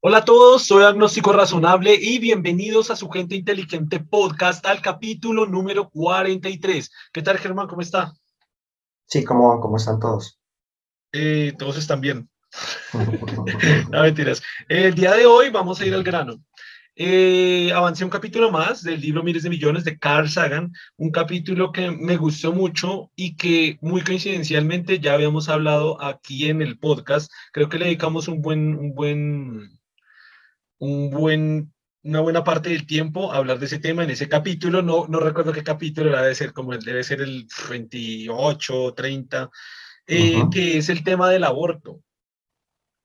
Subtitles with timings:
[0.00, 5.44] Hola a todos, soy Agnóstico Razonable y bienvenidos a su Gente Inteligente Podcast al capítulo
[5.44, 6.88] número 43.
[7.12, 7.66] ¿Qué tal, Germán?
[7.66, 8.12] ¿Cómo está?
[9.06, 10.38] Sí, ¿cómo, cómo están todos?
[11.10, 12.30] Eh, todos están bien.
[13.90, 14.40] no mentiras.
[14.68, 16.44] El día de hoy vamos a ir al grano.
[16.94, 21.72] Eh, avancé un capítulo más del libro Miles de Millones de Carl Sagan, un capítulo
[21.72, 27.32] que me gustó mucho y que muy coincidencialmente ya habíamos hablado aquí en el podcast.
[27.52, 29.77] Creo que le dedicamos un buen, un buen
[30.78, 31.72] un buen,
[32.02, 34.82] una buena parte del tiempo a hablar de ese tema en ese capítulo.
[34.82, 39.50] No, no recuerdo qué capítulo era, debe ser como el, debe ser el 28, 30,
[40.06, 42.00] eh, que es el tema del aborto.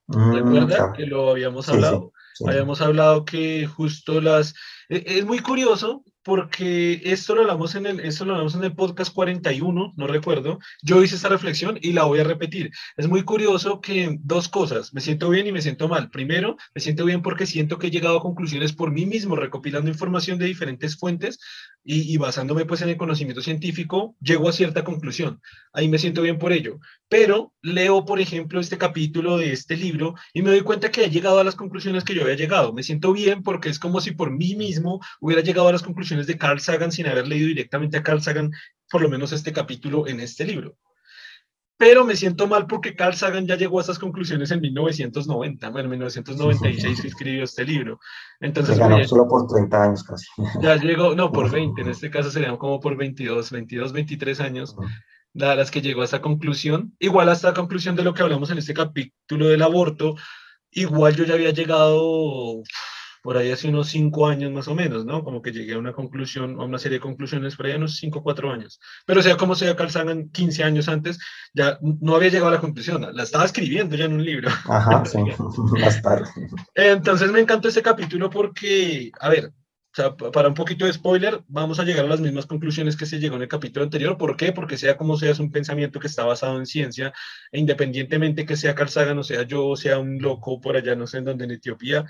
[0.07, 2.13] Mm, ¿Recuerda que lo habíamos hablado?
[2.45, 4.53] Habíamos hablado que justo las...
[4.89, 8.73] E, es muy curioso porque esto lo hablamos en el, esto lo hablamos en el
[8.73, 10.59] podcast 41, no recuerdo.
[10.81, 12.71] Yo hice esta reflexión y la voy a repetir.
[12.95, 16.09] Es muy curioso que dos cosas, me siento bien y me siento mal.
[16.09, 19.89] Primero, me siento bien porque siento que he llegado a conclusiones por mí mismo, recopilando
[19.89, 21.39] información de diferentes fuentes
[21.83, 25.41] y, y basándome pues en el conocimiento científico, llego a cierta conclusión.
[25.73, 26.79] Ahí me siento bien por ello.
[27.09, 31.09] Pero leo, por ejemplo, este capítulo de este libro y me doy cuenta que he
[31.09, 32.73] llegado a las conclusiones que yo había llegado.
[32.73, 36.12] Me siento bien porque es como si por mí mismo hubiera llegado a las conclusiones
[36.13, 38.51] de Carl Sagan sin haber leído directamente a Carl Sagan,
[38.89, 40.77] por lo menos este capítulo en este libro.
[41.77, 45.85] Pero me siento mal porque Carl Sagan ya llegó a esas conclusiones en 1990, bueno,
[45.85, 47.99] en 1996 escribió este libro.
[48.39, 50.27] Entonces, ganó solo por 30 años casi.
[50.61, 54.75] Ya llegó, no, por 20, en este caso serían como por 22, 22, 23 años,
[55.33, 56.95] las que llegó a esa conclusión.
[56.99, 60.15] Igual hasta la conclusión de lo que hablamos en este capítulo del aborto,
[60.71, 62.61] igual yo ya había llegado
[63.23, 65.23] por ahí hace unos cinco años más o menos, ¿no?
[65.23, 68.19] Como que llegué a una conclusión, a una serie de conclusiones por ahí unos cinco
[68.19, 68.81] o cuatro años.
[69.05, 71.17] Pero sea como sea, Carl Sagan 15 años antes
[71.53, 74.49] ya no había llegado a la conclusión, la estaba escribiendo ya en un libro.
[74.49, 75.19] Ajá, sí,
[75.79, 76.29] más tarde.
[76.75, 79.53] Entonces me encantó este capítulo porque, a ver,
[79.93, 83.05] o sea, para un poquito de spoiler, vamos a llegar a las mismas conclusiones que
[83.05, 84.17] se llegó en el capítulo anterior.
[84.17, 84.51] ¿Por qué?
[84.51, 87.13] Porque sea como sea, es un pensamiento que está basado en ciencia,
[87.51, 90.95] e independientemente que sea Carl Sagan, o sea yo, o sea un loco por allá,
[90.95, 92.05] no sé en dónde, en Etiopía,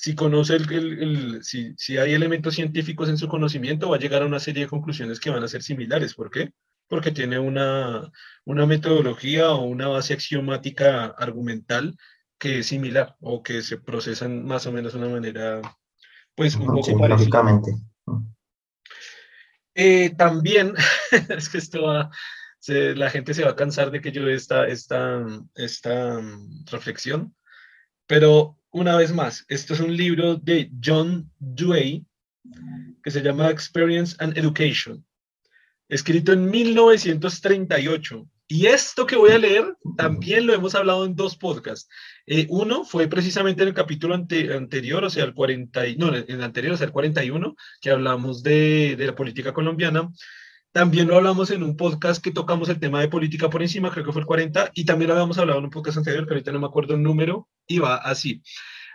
[0.00, 4.22] si conoce el, el, si, si hay elementos científicos en su conocimiento, va a llegar
[4.22, 6.14] a una serie de conclusiones que van a ser similares.
[6.14, 6.52] ¿Por qué?
[6.86, 8.08] Porque tiene una,
[8.44, 11.96] una metodología o una base axiomática argumental
[12.38, 15.60] que es similar o que se procesan más o menos de una manera
[16.36, 17.74] pues un poco lógicamente.
[19.74, 20.74] Eh, también,
[21.28, 22.08] es que esto va,
[22.68, 25.24] la gente se va a cansar de que yo esta, esta,
[25.56, 27.34] esta mm, reflexión,
[28.06, 32.04] pero una vez más, esto es un libro de John Dewey
[33.02, 35.04] que se llama Experience and Education,
[35.88, 38.28] escrito en 1938.
[38.50, 41.86] Y esto que voy a leer también lo hemos hablado en dos podcasts.
[42.26, 46.42] Eh, uno fue precisamente en el capítulo anterior, o sea, el 40, no, en el
[46.42, 50.10] anterior, o sea, el 41, que hablamos de, de la política colombiana.
[50.72, 54.04] También lo hablamos en un podcast que tocamos el tema de política por encima, creo
[54.04, 56.52] que fue el 40, y también lo habíamos hablado en un podcast anterior, que ahorita
[56.52, 58.42] no me acuerdo el número, y va así.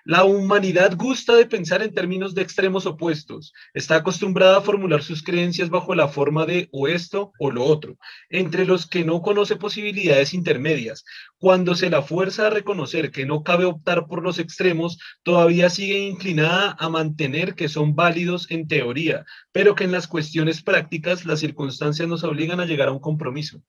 [0.05, 3.53] La humanidad gusta de pensar en términos de extremos opuestos.
[3.73, 7.97] Está acostumbrada a formular sus creencias bajo la forma de o esto o lo otro,
[8.29, 11.05] entre los que no conoce posibilidades intermedias.
[11.37, 15.99] Cuando se la fuerza a reconocer que no cabe optar por los extremos, todavía sigue
[15.99, 21.39] inclinada a mantener que son válidos en teoría, pero que en las cuestiones prácticas las
[21.39, 23.61] circunstancias nos obligan a llegar a un compromiso.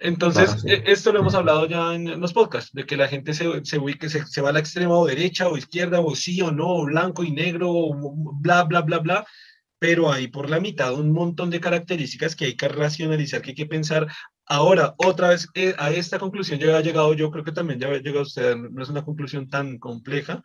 [0.00, 3.64] Entonces, e, esto lo hemos hablado ya en los podcasts, de que la gente se,
[3.64, 6.84] se, se, se, va a la extrema o derecha o izquierda o sí o no,
[6.84, 7.72] blanco y negro,
[8.40, 9.26] bla, bla, bla, bla,
[9.78, 13.56] pero hay por la mitad un montón de características que hay que racionalizar, que hay
[13.56, 14.06] que pensar.
[14.46, 17.88] Ahora, otra vez, eh, a esta conclusión ya había llegado, yo creo que también ya
[17.88, 20.42] había llegado usted, no es una conclusión tan compleja,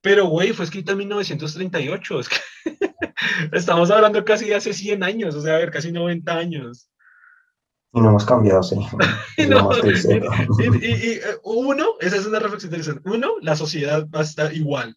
[0.00, 2.36] pero, güey, fue escrita en 1938, es que
[3.52, 6.87] estamos hablando casi de hace 100 años, o sea, a ver, casi 90 años.
[7.92, 8.76] Y no hemos cambiado, sí.
[9.38, 9.44] y,
[11.42, 13.08] uno, esa es una reflexión interesante.
[13.08, 14.94] Uno, la sociedad va a estar igual.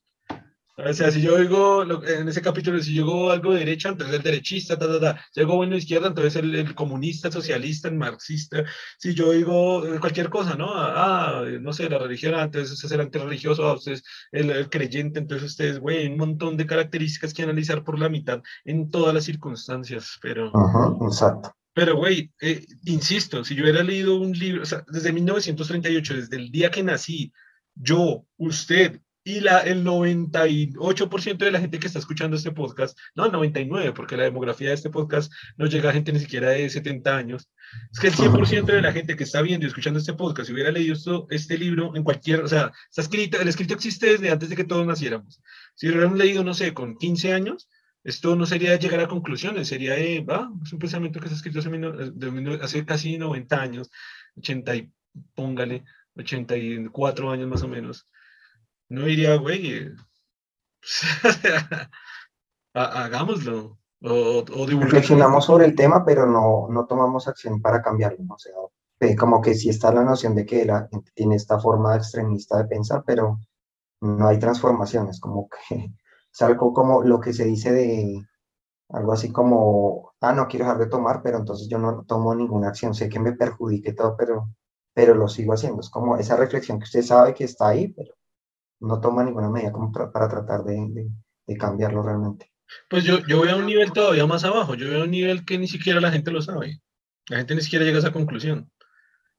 [0.77, 4.15] O sea, si yo digo, en ese capítulo, si yo digo algo de derecha, entonces
[4.15, 5.21] el derechista, ta, ta, ta.
[5.31, 8.63] Si digo bueno izquierda, entonces el, el, comunista, el socialista, el marxista.
[8.97, 10.71] Si yo digo cualquier cosa, ¿no?
[10.73, 15.19] Ah, no sé, la religión, entonces usted es el antirreligioso, ah, usted es el, creyente,
[15.19, 19.25] entonces ustedes, güey, un montón de características que analizar por la mitad en todas las
[19.25, 20.51] circunstancias, pero...
[20.55, 21.53] Ajá, exacto.
[21.73, 26.35] Pero, güey, eh, insisto, si yo hubiera leído un libro, o sea, desde 1938, desde
[26.35, 27.31] el día que nací,
[27.75, 33.25] yo, usted, y la, el 98% de la gente que está escuchando este podcast, no,
[33.25, 36.69] el 99%, porque la demografía de este podcast no llega a gente ni siquiera de
[36.69, 37.49] 70 años,
[37.91, 40.53] es que el 100% de la gente que está viendo y escuchando este podcast, si
[40.53, 44.31] hubiera leído esto, este libro en cualquier, o sea, está escrito, el escrito existe desde
[44.31, 45.39] antes de que todos naciéramos.
[45.75, 47.69] Si hubieran leído, no sé, con 15 años,
[48.03, 51.59] esto no sería llegar a conclusiones, sería, eh, va, es un pensamiento que está escrito
[51.59, 53.91] hace, hace casi 90 años,
[54.37, 54.91] 80 y
[55.35, 55.83] póngale,
[56.15, 58.07] 84 años más o menos
[58.91, 59.89] no diría, güey,
[62.73, 63.77] hagámoslo.
[64.03, 68.25] O, o Reflexionamos sobre el tema, pero no, no tomamos acción para cambiarlo.
[68.29, 68.53] O sea,
[69.17, 72.65] como que sí está la noción de que la gente tiene esta forma extremista de
[72.65, 73.39] pensar, pero
[74.01, 75.93] no hay transformaciones, como que
[76.33, 78.21] es algo como lo que se dice de
[78.89, 82.69] algo así como, ah, no quiero dejar de tomar, pero entonces yo no tomo ninguna
[82.69, 84.53] acción, sé que me perjudique todo, pero,
[84.93, 85.79] pero lo sigo haciendo.
[85.79, 88.13] Es como esa reflexión que usted sabe que está ahí, pero
[88.81, 91.09] no toma ninguna medida como para tratar de,
[91.47, 92.51] de, cambiarlo realmente.
[92.89, 95.67] Pues yo, yo veo un nivel todavía más abajo, yo veo un nivel que ni
[95.67, 96.81] siquiera la gente lo sabe,
[97.29, 98.71] la gente ni siquiera llega a esa conclusión.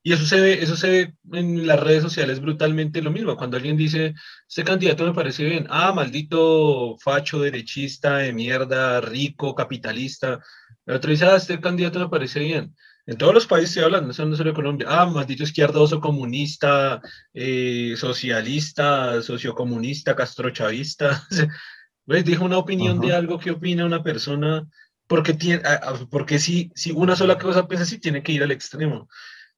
[0.05, 3.37] Y eso se ve, eso se ve en las redes sociales brutalmente lo mismo.
[3.37, 4.15] Cuando alguien dice,
[4.49, 10.41] este candidato me parece bien, ah, maldito facho, derechista, de mierda, rico, capitalista.
[10.87, 12.75] El otro dice, ah, este candidato me parece bien.
[13.07, 14.87] En todos los países se hablan, no solo Colombia.
[14.91, 17.01] Ah, maldito izquierdoso, comunista,
[17.35, 21.27] eh, socialista, sociocomunista, castrochavista.
[22.07, 22.25] ¿Ves?
[22.25, 24.67] Dijo una opinión de algo que opina una persona,
[25.07, 25.63] porque, tiene,
[26.11, 29.09] porque si, si una sola cosa piensa así, tiene que ir al extremo.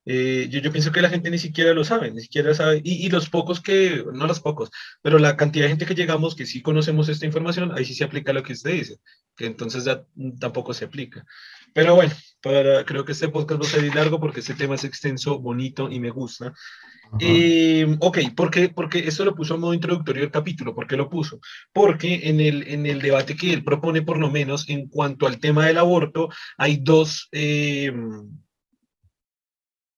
[0.07, 3.07] Eh, yo, yo, pienso que la gente ni siquiera lo sabe, ni siquiera sabe, y,
[3.07, 4.71] y, los pocos que, no los pocos,
[5.01, 8.05] pero la cantidad de gente que llegamos que sí conocemos esta información, ahí sí se
[8.05, 8.99] aplica lo que usted dice,
[9.35, 10.05] que entonces ya
[10.39, 11.25] tampoco se aplica.
[11.73, 14.85] Pero bueno, para, creo que este podcast va a salir largo porque este tema es
[14.85, 16.53] extenso, bonito y me gusta.
[17.21, 18.69] Eh, ok, ¿por qué?
[18.69, 20.75] Porque esto lo puso a modo introductorio del capítulo.
[20.75, 21.41] ¿Por qué lo puso?
[21.73, 25.39] Porque en el, en el debate que él propone, por lo menos en cuanto al
[25.39, 27.29] tema del aborto, hay dos...
[27.33, 27.93] Eh,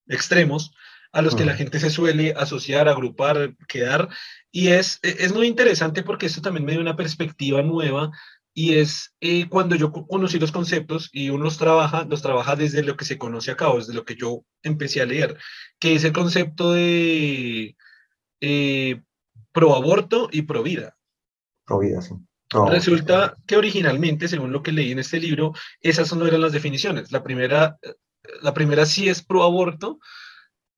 [0.08, 0.72] extremos
[1.12, 4.08] a los que la gente se suele asociar, agrupar, quedar.
[4.52, 8.10] Y es, e, es muy interesante porque esto también me da una perspectiva nueva
[8.52, 12.82] y es eh, cuando yo conocí los conceptos y uno los trabaja, los trabaja desde
[12.82, 15.36] lo que se conoce acá, desde lo que yo empecé a leer,
[15.78, 17.76] que es el concepto de
[18.40, 19.02] eh,
[19.52, 20.96] pro aborto y pro vida.
[21.66, 22.14] Pro vida, sí.
[22.70, 27.10] Resulta que originalmente, según lo que leí en este libro, esas no eran las definiciones.
[27.10, 27.78] La primera
[28.42, 29.98] la primera sí es pro aborto,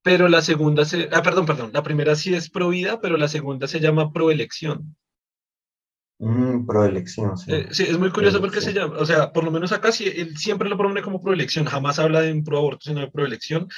[0.02, 3.28] pero la segunda se, ah, perdón, perdón, la primera sí es pro vida, pero la
[3.28, 4.96] segunda se llama pro elección.
[6.20, 7.52] Mm, pro elección, sí.
[7.52, 7.84] Eh, sí.
[7.84, 10.68] es muy curioso porque se llama, o sea, por lo menos acá sí, él siempre
[10.68, 13.68] lo propone como pro elección, jamás habla de un pro aborto, sino de pro elección,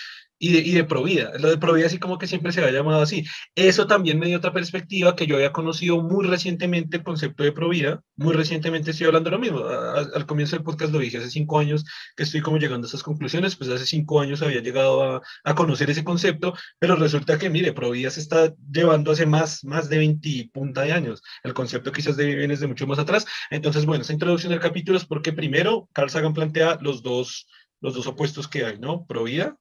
[0.40, 1.32] y de, y de Provida.
[1.38, 3.25] Lo de Provida así como que siempre se ha llamado así.
[3.54, 7.52] Eso también me dio otra perspectiva que yo había conocido muy recientemente el concepto de
[7.52, 8.02] Provida.
[8.16, 9.62] Muy recientemente estoy hablando de lo mismo.
[9.69, 11.84] al comienzo del podcast lo dije, hace cinco años
[12.16, 15.54] que estoy como llegando a esas conclusiones, pues hace cinco años había llegado a, a
[15.54, 19.98] conocer ese concepto, pero resulta que, mire, Provida se está llevando hace más, más de
[19.98, 21.22] 20 punta de años.
[21.42, 23.26] El concepto quizás de, viene de mucho más atrás.
[23.50, 27.46] Entonces, bueno, esa introducción del capítulo es porque primero Carl Sagan plantea los dos
[27.82, 29.06] los dos opuestos que hay, ¿no?
[29.06, 29.56] Provida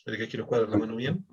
[0.00, 1.26] Espera que quiero cuadrar la mano bien.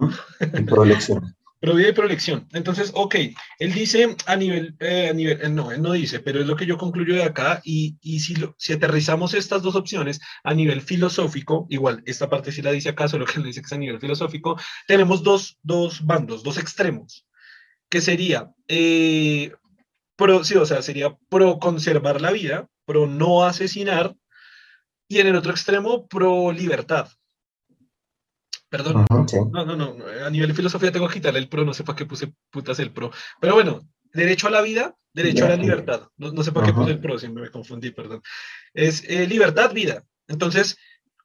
[0.68, 1.34] Proelección.
[1.60, 2.48] Provida y proelección.
[2.54, 3.16] Entonces, ok,
[3.60, 6.58] él dice a nivel, eh, a nivel, eh, no, él no dice, pero es lo
[6.58, 10.54] que yo concluyo de acá y, y si, lo, si aterrizamos estas dos opciones a
[10.54, 13.74] nivel filosófico, igual, esta parte sí la dice acá, solo que él dice que es
[13.74, 17.26] a nivel filosófico, tenemos dos, dos bandos, dos extremos,
[17.90, 19.54] que sería, eh,
[20.18, 24.14] pro, sí, o sea, sería pro conservar la vida, pro no asesinar,
[25.08, 27.08] y en el otro extremo, pro libertad.
[28.70, 29.06] Perdón.
[29.52, 29.96] No, no, no.
[30.26, 32.80] A nivel de filosofía tengo que quitarle el pro, no sé para qué puse putas
[32.80, 33.12] el pro.
[33.40, 36.08] Pero bueno, derecho a la vida, derecho a la libertad.
[36.18, 38.22] No, sé para qué puse el pro, siempre me confundí, perdón.
[38.74, 40.04] Es eh, libertad, vida.
[40.28, 40.78] Entonces,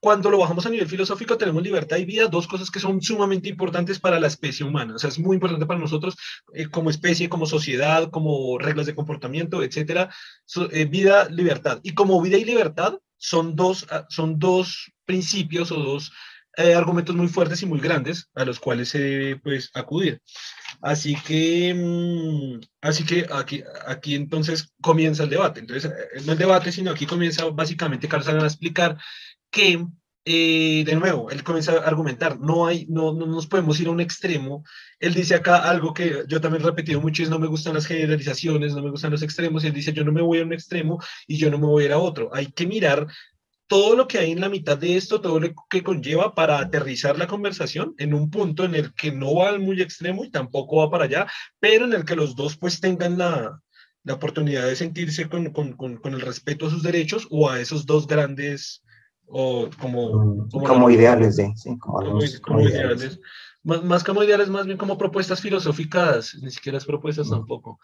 [0.03, 3.49] cuando lo bajamos a nivel filosófico, tenemos libertad y vida, dos cosas que son sumamente
[3.49, 4.97] importantes para la especie humana.
[4.97, 6.17] O sea, es muy importante para nosotros
[6.55, 10.13] eh, como especie, como sociedad, como reglas de comportamiento, etcétera.
[10.73, 11.79] Eh, vida, libertad.
[11.83, 16.13] Y como vida y libertad son dos, ah, son dos principios o dos
[16.57, 20.21] eh, argumentos muy fuertes y muy grandes a los cuales se debe pues, acudir.
[20.83, 25.61] Así que, mm, así que aquí, aquí entonces comienza el debate.
[25.61, 28.99] Entonces, eh, no el debate, sino aquí comienza básicamente Carlos Sagan a explicar
[29.51, 29.87] que,
[30.25, 33.91] eh, de nuevo, él comienza a argumentar, no, hay, no, no nos podemos ir a
[33.91, 34.65] un extremo.
[35.01, 37.87] Él dice acá algo que yo también he repetido mucho, es no me gustan las
[37.87, 41.03] generalizaciones, no me gustan los extremos, él dice yo no me voy a un extremo
[41.27, 42.31] y yo no me voy a ir a otro.
[42.35, 43.07] Hay que mirar
[43.73, 47.17] todo lo que hay en la mitad de esto, todo lo que conlleva para aterrizar
[47.17, 50.77] la conversación en un punto en el que no va al muy extremo y tampoco
[50.77, 51.27] va para allá,
[51.59, 53.59] pero en el que los dos pues tengan la,
[54.05, 57.87] la oportunidad de sentirse con, con, con, el respeto a sus derechos o a esos
[57.87, 58.83] dos grandes,
[59.25, 63.21] o como, mm, como, ideales, de, sí, como, ideales.
[63.63, 67.31] Más, más, como ideales, más bien como propuestas filosóficas, ni siquiera es propuestas mm.
[67.31, 67.81] tampoco.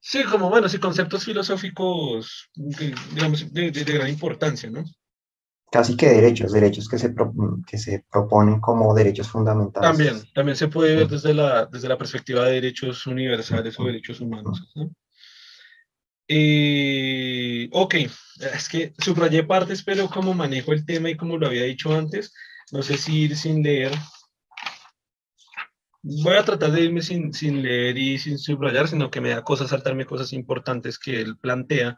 [0.00, 4.82] Sí, como bueno, sí, conceptos filosóficos, digamos, de, de, gran importancia, ¿no?
[5.72, 7.14] Casi que derechos, derechos que se,
[7.66, 9.88] que se proponen como derechos fundamentales.
[9.88, 14.20] También, también se puede ver desde la, desde la perspectiva de derechos universales o derechos
[14.20, 14.70] humanos.
[14.74, 14.90] ¿no?
[16.28, 17.94] Eh, ok,
[18.54, 22.34] es que subrayé partes, pero como manejo el tema y como lo había dicho antes,
[22.70, 23.92] no sé si ir sin leer.
[26.02, 29.42] Voy a tratar de irme sin, sin leer y sin subrayar, sino que me da
[29.42, 31.96] cosas, saltarme cosas importantes que él plantea.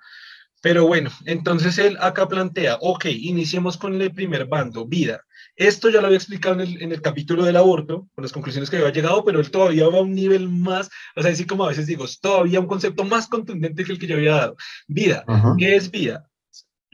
[0.64, 5.20] Pero bueno, entonces él acá plantea, ok, iniciemos con el primer bando, vida.
[5.56, 8.90] Esto ya lo había explicado en el, capítulo del aborto, con las conclusiones que había
[8.90, 11.86] llegado, pero él todavía va a un nivel más, o sea, así como a veces
[11.86, 14.56] digo, es todavía un concepto más contundente que el que yo había dado.
[14.88, 15.26] Vida,
[15.58, 16.30] ¿qué es vida?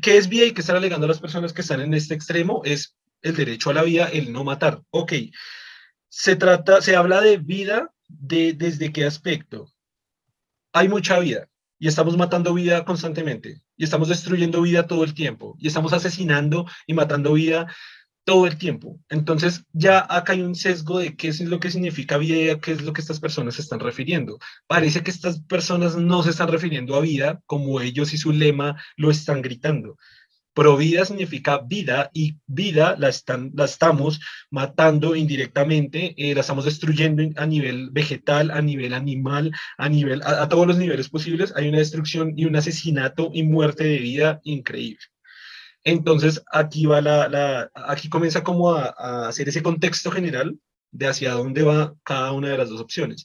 [0.02, 2.62] ¿Qué es vida y qué están alegando las personas que están en este extremo?
[2.64, 4.82] Es el derecho a la vida, el no matar.
[4.90, 5.12] Ok,
[6.08, 9.72] se trata, se habla de vida de, desde qué aspecto.
[10.72, 11.49] Hay mucha vida
[11.80, 16.66] y estamos matando vida constantemente y estamos destruyendo vida todo el tiempo y estamos asesinando
[16.86, 17.66] y matando vida
[18.24, 19.00] todo el tiempo.
[19.08, 22.72] Entonces ya acá hay un sesgo de qué es lo que significa vida a qué
[22.72, 24.38] es lo que estas personas se están refiriendo.
[24.66, 28.80] Parece que estas personas no se están refiriendo a vida como ellos y su lema
[28.96, 29.96] lo están gritando.
[30.60, 36.66] Pro vida significa vida y vida la, están, la estamos matando indirectamente, eh, la estamos
[36.66, 41.54] destruyendo a nivel vegetal, a nivel animal, a, nivel, a todos los niveles posibles.
[41.56, 45.00] Hay una destrucción y un asesinato y muerte de vida increíble.
[45.82, 50.58] Entonces, aquí va la, aquí comienza como a, hacer ese contexto general
[50.90, 53.24] de hacia dónde va cada una de las dos opciones.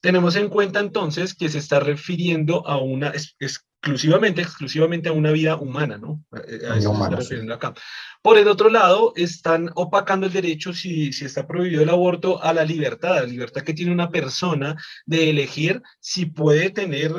[0.00, 3.12] Tenemos en cuenta entonces que se está refiriendo a una,
[3.84, 6.24] exclusivamente, exclusivamente a una vida humana, ¿no?
[6.32, 7.74] A eso se está refiriendo acá.
[8.22, 12.54] Por el otro lado, están opacando el derecho, si, si está prohibido el aborto, a
[12.54, 14.74] la libertad, la libertad que tiene una persona
[15.04, 17.12] de elegir si puede tener,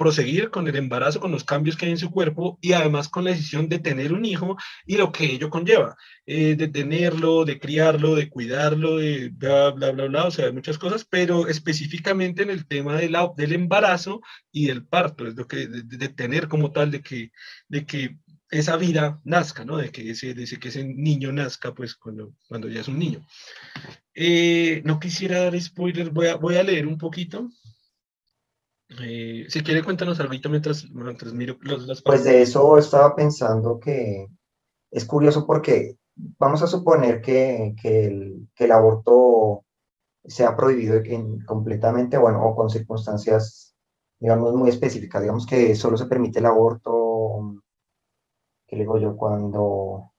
[0.00, 3.24] proseguir con el embarazo, con los cambios que hay en su cuerpo y además con
[3.24, 7.60] la decisión de tener un hijo y lo que ello conlleva, eh, de tenerlo, de
[7.60, 12.48] criarlo, de cuidarlo, de bla, bla, bla, bla, o sea, muchas cosas, pero específicamente en
[12.48, 16.72] el tema de la, del embarazo y del parto, es lo que, de, tener como
[16.72, 17.30] tal, de que,
[17.68, 18.16] de que
[18.50, 19.76] esa vida nazca, ¿no?
[19.76, 23.22] De que ese, de que ese niño nazca, pues, cuando, cuando ya es un niño.
[24.14, 27.50] Eh, no quisiera dar spoilers, voy a, voy a leer un poquito.
[28.98, 34.26] Eh, si quiere, cuéntanos algo mientras, mientras miro las Pues de eso estaba pensando que
[34.90, 39.64] es curioso porque vamos a suponer que, que, el, que el, aborto
[40.24, 43.76] sea prohibido en, completamente, bueno, o con circunstancias,
[44.18, 45.22] digamos, muy específicas.
[45.22, 47.62] Digamos que solo se permite el aborto,
[48.66, 50.12] que le digo yo, cuando,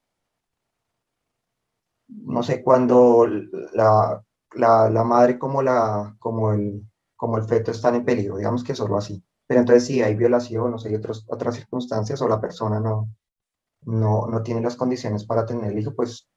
[2.07, 3.27] no sé, cuando
[3.73, 4.23] la,
[4.53, 6.89] la, la madre como, la, como el
[7.21, 9.23] como el feto está en peligro, digamos que solo así.
[9.45, 13.09] Pero entonces si hay violación o si hay otras circunstancias o la persona no,
[13.83, 16.27] no, no tiene las condiciones para tener el hijo, pues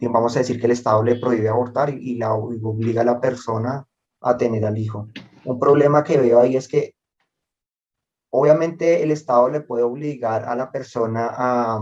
[0.00, 3.88] vamos a decir que el Estado le prohíbe abortar y, la obliga a la persona
[4.20, 5.08] a tener al hijo.
[5.46, 6.94] Un problema que veo ahí es que
[8.28, 11.80] obviamente el Estado le puede obligar a la persona a,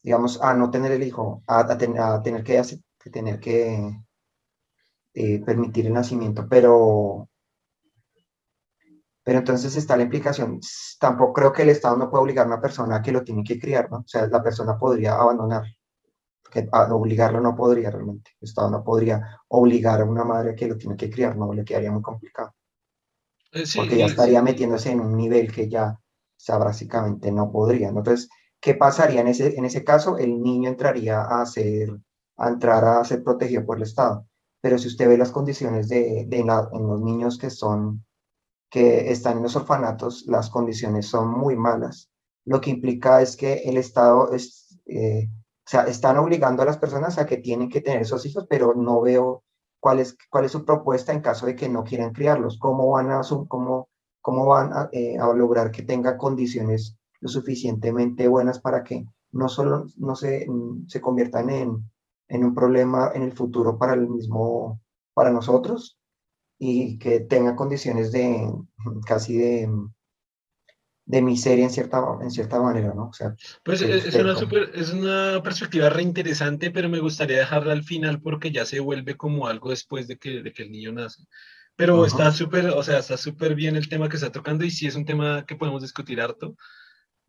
[0.00, 2.62] digamos, a no tener el hijo, a, a, tener que,
[3.00, 4.03] que tener que
[5.16, 7.28] eh, permitir el nacimiento, pero,
[9.22, 10.58] pero entonces está la implicación.
[10.98, 13.44] Tampoco creo que el Estado no puede obligar a una persona a que lo tiene
[13.44, 13.98] que criar, ¿no?
[13.98, 15.62] O sea, la persona podría abandonar,
[16.50, 18.32] que obligarlo no podría realmente.
[18.40, 21.52] El Estado no podría obligar a una madre a que lo tiene que criar, no
[21.52, 22.52] le quedaría muy complicado.
[23.52, 26.00] Eh, porque ya estaría metiéndose en un nivel que ya, o
[26.36, 27.88] sea, básicamente no podría.
[27.88, 28.28] Entonces,
[28.58, 30.18] ¿qué pasaría en ese, en ese caso?
[30.18, 31.90] El niño entraría a ser,
[32.36, 34.26] a entrar a ser protegido por el Estado
[34.64, 38.02] pero si usted ve las condiciones de, de en los niños que son,
[38.70, 42.08] que están en los orfanatos, las condiciones son muy malas.
[42.46, 46.78] Lo que implica es que el Estado es, eh, o sea, están obligando a las
[46.78, 49.44] personas a que tienen que tener esos hijos, pero no veo
[49.80, 53.10] cuál es, cuál es su propuesta en caso de que no quieran criarlos, cómo van
[53.10, 53.90] a, cómo,
[54.22, 59.50] cómo van a, eh, a lograr que tenga condiciones lo suficientemente buenas para que no
[59.50, 60.46] solo no se,
[60.86, 61.84] se conviertan en,
[62.28, 64.80] en un problema en el futuro para el mismo,
[65.14, 65.98] para nosotros
[66.58, 68.50] y que tenga condiciones de
[69.06, 69.68] casi de,
[71.06, 73.08] de miseria en cierta, en cierta manera, ¿no?
[73.08, 74.36] O sea, pues es, una
[74.74, 79.46] es una perspectiva reinteresante, pero me gustaría dejarla al final porque ya se vuelve como
[79.46, 81.24] algo después de que, de que el niño nace.
[81.76, 84.86] Pero está súper, o sea, está súper bien el tema que está tocando y sí
[84.86, 86.56] es un tema que podemos discutir harto.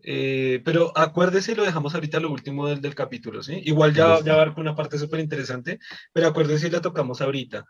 [0.07, 3.59] Eh, pero acuérdese, lo dejamos ahorita lo último del, del capítulo, ¿sí?
[3.65, 5.79] Igual ya, ya abarca una parte súper interesante,
[6.13, 7.65] pero acuérdese, la tocamos ahorita.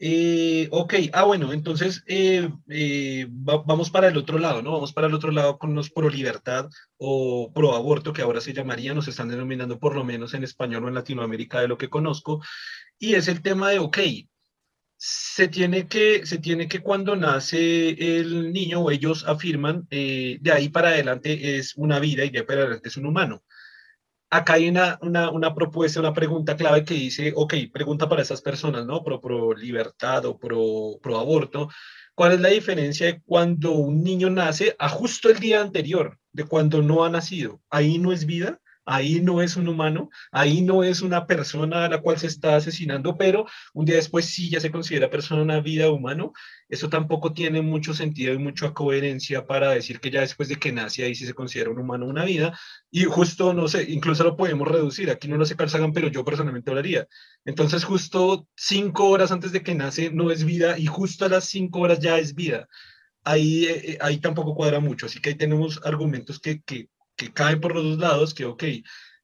[0.00, 4.72] Eh, ok, ah, bueno, entonces eh, eh, vamos para el otro lado, ¿no?
[4.72, 6.68] Vamos para el otro lado con los pro libertad
[6.98, 10.84] o pro aborto, que ahora se llamaría, nos están denominando por lo menos en español
[10.84, 12.40] o en Latinoamérica de lo que conozco,
[12.98, 13.98] y es el tema de, ok,
[14.98, 20.68] se tiene que, se tiene que cuando nace el niño o ellos afirman, de ahí
[20.68, 23.42] para adelante es una vida y de ahí para adelante es un humano
[24.30, 28.42] acá hay una, una, una, propuesta, una pregunta clave que dice, ok, pregunta para esas
[28.42, 29.02] personas, ¿no?
[29.02, 31.68] Pro, pro libertad o pro, pro aborto.
[32.14, 36.44] ¿Cuál es la diferencia de cuando un niño nace a justo el día anterior, de
[36.44, 37.60] cuando no ha nacido?
[37.70, 41.88] Ahí no es vida ahí no es un humano, ahí no es una persona a
[41.88, 45.60] la cual se está asesinando, pero un día después sí ya se considera persona una
[45.60, 46.32] vida humano,
[46.68, 50.72] eso tampoco tiene mucho sentido y mucha coherencia para decir que ya después de que
[50.72, 52.58] nace ahí sí se considera un humano una vida,
[52.90, 56.24] y justo, no sé, incluso lo podemos reducir, aquí no lo sé Carl pero yo
[56.24, 57.06] personalmente hablaría.
[57.44, 61.44] Entonces justo cinco horas antes de que nace no es vida y justo a las
[61.44, 62.68] cinco horas ya es vida.
[63.24, 66.88] Ahí, eh, ahí tampoco cuadra mucho, así que ahí tenemos argumentos que, que
[67.18, 68.64] que cae por los dos lados, que ok,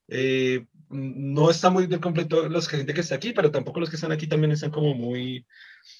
[0.08, 3.96] eh, no está muy de completo los gente que está aquí, pero tampoco los que
[3.96, 5.46] están aquí también están como muy...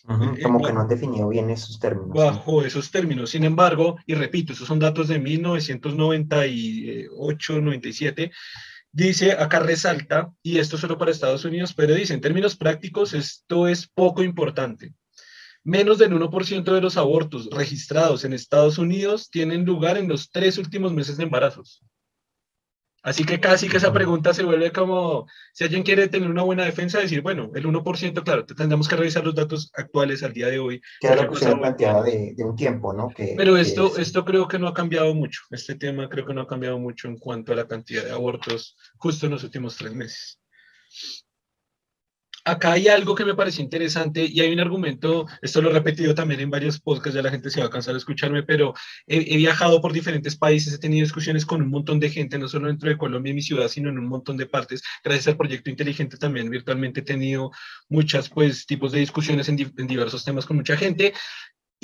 [0.08, 2.14] Eh, como que no han definido bien esos términos.
[2.14, 3.30] Bajo esos términos.
[3.30, 8.30] Sin embargo, y repito, esos son datos de 1998, 97,
[8.92, 13.66] dice, acá resalta, y esto solo para Estados Unidos, pero dice, en términos prácticos, esto
[13.68, 14.94] es poco importante.
[15.64, 20.58] Menos del 1% de los abortos registrados en Estados Unidos tienen lugar en los tres
[20.58, 21.83] últimos meses de embarazos.
[23.04, 26.64] Así que casi que esa pregunta se vuelve como, si alguien quiere tener una buena
[26.64, 30.58] defensa, decir, bueno, el 1%, claro, tendremos que revisar los datos actuales al día de
[30.58, 30.80] hoy.
[31.00, 33.10] Que era la cuestión planteada de, de, un tiempo, ¿no?
[33.10, 35.42] Que, Pero esto, esto creo que no ha cambiado mucho.
[35.50, 38.74] Este tema creo que no ha cambiado mucho en cuanto a la cantidad de abortos
[38.96, 40.40] justo en los últimos tres meses
[42.44, 46.14] acá hay algo que me pareció interesante y hay un argumento, esto lo he repetido
[46.14, 48.74] también en varios podcasts, ya la gente se va a cansar de escucharme, pero
[49.06, 52.68] he, viajado por diferentes países, he tenido discusiones con un montón de gente, no solo
[52.68, 54.82] dentro de Colombia y mi ciudad, sino en un montón de partes.
[55.02, 57.50] Gracias al proyecto inteligente también virtualmente he tenido
[57.88, 61.14] muchas pues tipos de discusiones en, en diversos temas con mucha gente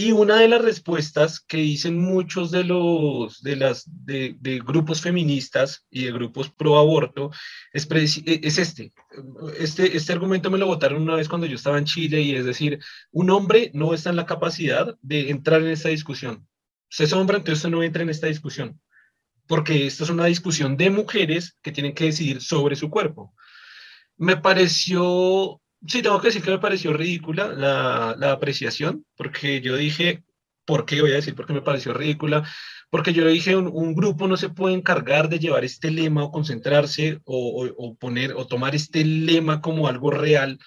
[0.01, 4.35] y una de las respuestas que dicen muchos de los de las de,
[4.65, 7.31] grupos feministas y de grupos pro aborto
[7.75, 7.87] es,
[8.25, 8.93] e, es este.
[9.59, 9.95] este.
[9.95, 12.81] Este argumento me lo votaron una vez cuando yo estaba en Chile y es decir,
[13.13, 16.49] un hombre no está en la capacidad de entrar en esta discusión.
[16.91, 18.81] Usted es hombre, entonces no entra en esta discusión.
[19.47, 23.35] Porque esto es una discusión de mujeres que tienen que decidir sobre su cuerpo.
[24.17, 29.77] Me pareció sí, tengo que decir que me pareció ridícula la, la, apreciación, porque yo
[29.77, 30.25] dije,
[30.65, 31.35] ¿por qué voy a decir?
[31.35, 32.45] Porque me pareció ridícula,
[32.91, 36.31] porque yo dije, un, un, grupo no se puede encargar de llevar este lema o
[36.31, 40.59] concentrarse o, o, poner o tomar este lema como algo real.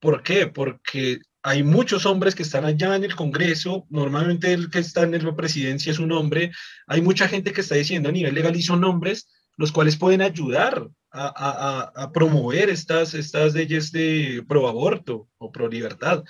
[0.00, 0.46] ¿Por qué?
[0.46, 5.24] Porque hay muchos hombres que están allá en el Congreso, normalmente el que está en
[5.24, 6.50] la presidencia es un hombre,
[6.88, 10.22] hay mucha gente que está diciendo a nivel legal y son hombres, los cuales pueden
[10.22, 16.24] ayudar a, promover estas, estas leyes de pro aborto o pro libertad.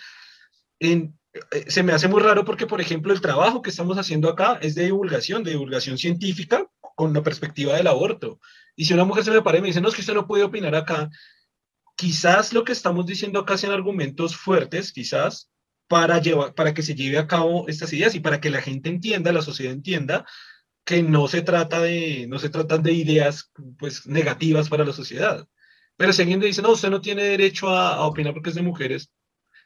[0.78, 1.18] En,
[1.52, 4.58] eh, se me hace muy raro porque, por ejemplo, el trabajo que estamos haciendo acá
[4.62, 8.40] es de divulgación, de divulgación científica con la perspectiva del aborto.
[8.76, 10.26] Y si una mujer se me para y me dice, no, es que usted no
[10.26, 11.10] puede opinar acá,
[11.96, 15.50] quizás lo que estamos diciendo acá sean argumentos fuertes, quizás,
[15.88, 18.88] para, llevar, para que se lleve a cabo estas ideas y para que la gente
[18.88, 20.26] entienda, la sociedad entienda
[20.86, 25.46] que no se trata de, no se tratan de ideas pues negativas para la sociedad.
[25.96, 29.10] Pero si alguien dice, no, usted no tiene derecho a, opinar porque es de mujeres,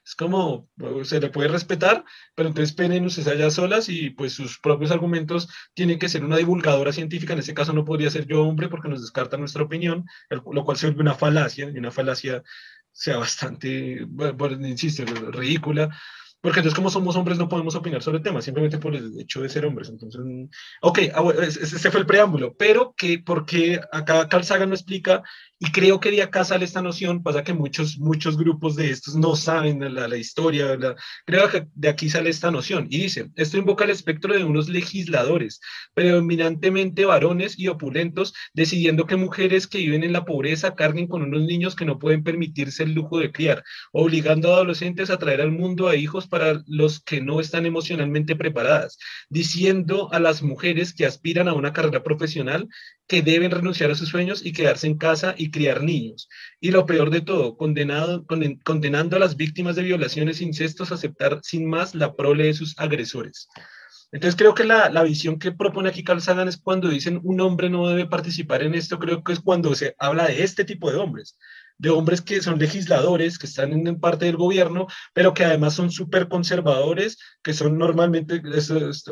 [0.03, 0.67] es como,
[1.03, 2.03] se le puede respetar,
[2.33, 6.37] pero entonces penen ustedes allá solas y pues sus propios argumentos tienen que ser una
[6.37, 10.05] divulgadora científica, en este caso no podría ser yo hombre porque nos descarta nuestra opinión,
[10.29, 12.41] lo cual se vuelve una falacia, y una falacia
[12.91, 14.07] sea bastante,
[14.61, 15.95] insisto, ridícula,
[16.41, 19.49] porque entonces como somos hombres no podemos opinar sobre temas, simplemente por el hecho de
[19.49, 19.89] ser hombres.
[19.89, 20.21] Entonces,
[20.81, 25.23] ok, ah, ese fue el preámbulo, pero que, porque acá Carl Sagan no explica
[25.63, 29.15] Y creo que de acá sale esta noción, pasa que muchos, muchos grupos de estos
[29.15, 30.75] no saben la, la historia,
[31.23, 32.87] creo que de aquí sale esta noción.
[32.89, 35.61] Y dice, esto invoca el espectro de unos legisladores,
[35.93, 41.43] predominantemente varones y opulentos, decidiendo que mujeres que viven en la pobreza carguen con unos
[41.43, 45.51] niños que no pueden permitirse el lujo de criar, obligando a adolescentes a traer al
[45.51, 48.97] mundo a hijos para los que no están emocionalmente preparadas,
[49.29, 52.67] diciendo a las mujeres que aspiran a una carrera profesional
[53.07, 56.29] que deben renunciar a sus sueños y quedarse en casa y criar niños.
[56.59, 58.25] Y lo peor de todo, condenado,
[58.63, 62.53] condenando a las víctimas de violaciones e incestos a aceptar sin más la prole de
[62.53, 63.49] sus agresores.
[64.11, 67.39] Entonces creo que la, la, visión que propone aquí Carl Sagan es cuando dicen un
[67.39, 70.91] hombre no debe participar en esto, creo que es cuando se habla de este tipo
[70.91, 71.37] de hombres,
[71.81, 75.89] de hombres que son legisladores, que están en parte del gobierno, pero que además son
[75.89, 78.39] súper conservadores, que son normalmente,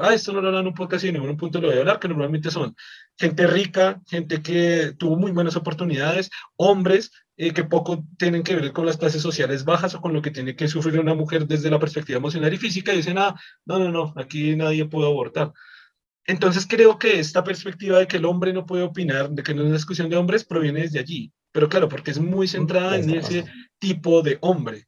[0.01, 1.99] ah, esto no lo hablan un podcast, sino en un punto lo voy a hablar,
[1.99, 2.75] que normalmente son
[3.17, 8.71] gente rica, gente que tuvo muy buenas oportunidades, hombres eh, que poco tienen que ver
[8.71, 11.71] con las clases sociales bajas o con lo que tiene que sufrir una mujer desde
[11.71, 13.33] la perspectiva emocional y física, y dicen, ah,
[13.65, 15.51] no, no, no, aquí nadie puede abortar.
[16.27, 19.61] Entonces creo que esta perspectiva de que el hombre no puede opinar, de que no
[19.61, 21.33] es una discusión de hombres, proviene desde allí.
[21.51, 23.45] Pero claro, porque es muy centrada en ese
[23.79, 24.87] tipo de hombre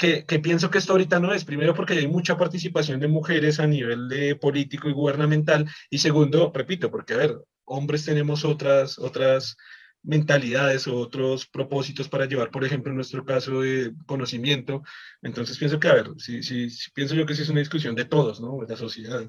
[0.00, 1.44] que, pienso que esto ahorita no es.
[1.44, 5.68] Primero, porque hay mucha participación de mujeres a nivel de político y gubernamental.
[5.90, 9.56] Y segundo, repito, porque, a ver, hombres tenemos otras, otras
[10.02, 14.82] mentalidades o otros propósitos para llevar, por ejemplo, en nuestro caso de conocimiento.
[15.20, 18.06] Entonces pienso que, a ver, sí, sí, pienso yo que sí es una discusión de
[18.06, 18.58] todos, ¿no?
[18.60, 19.26] De la sociedad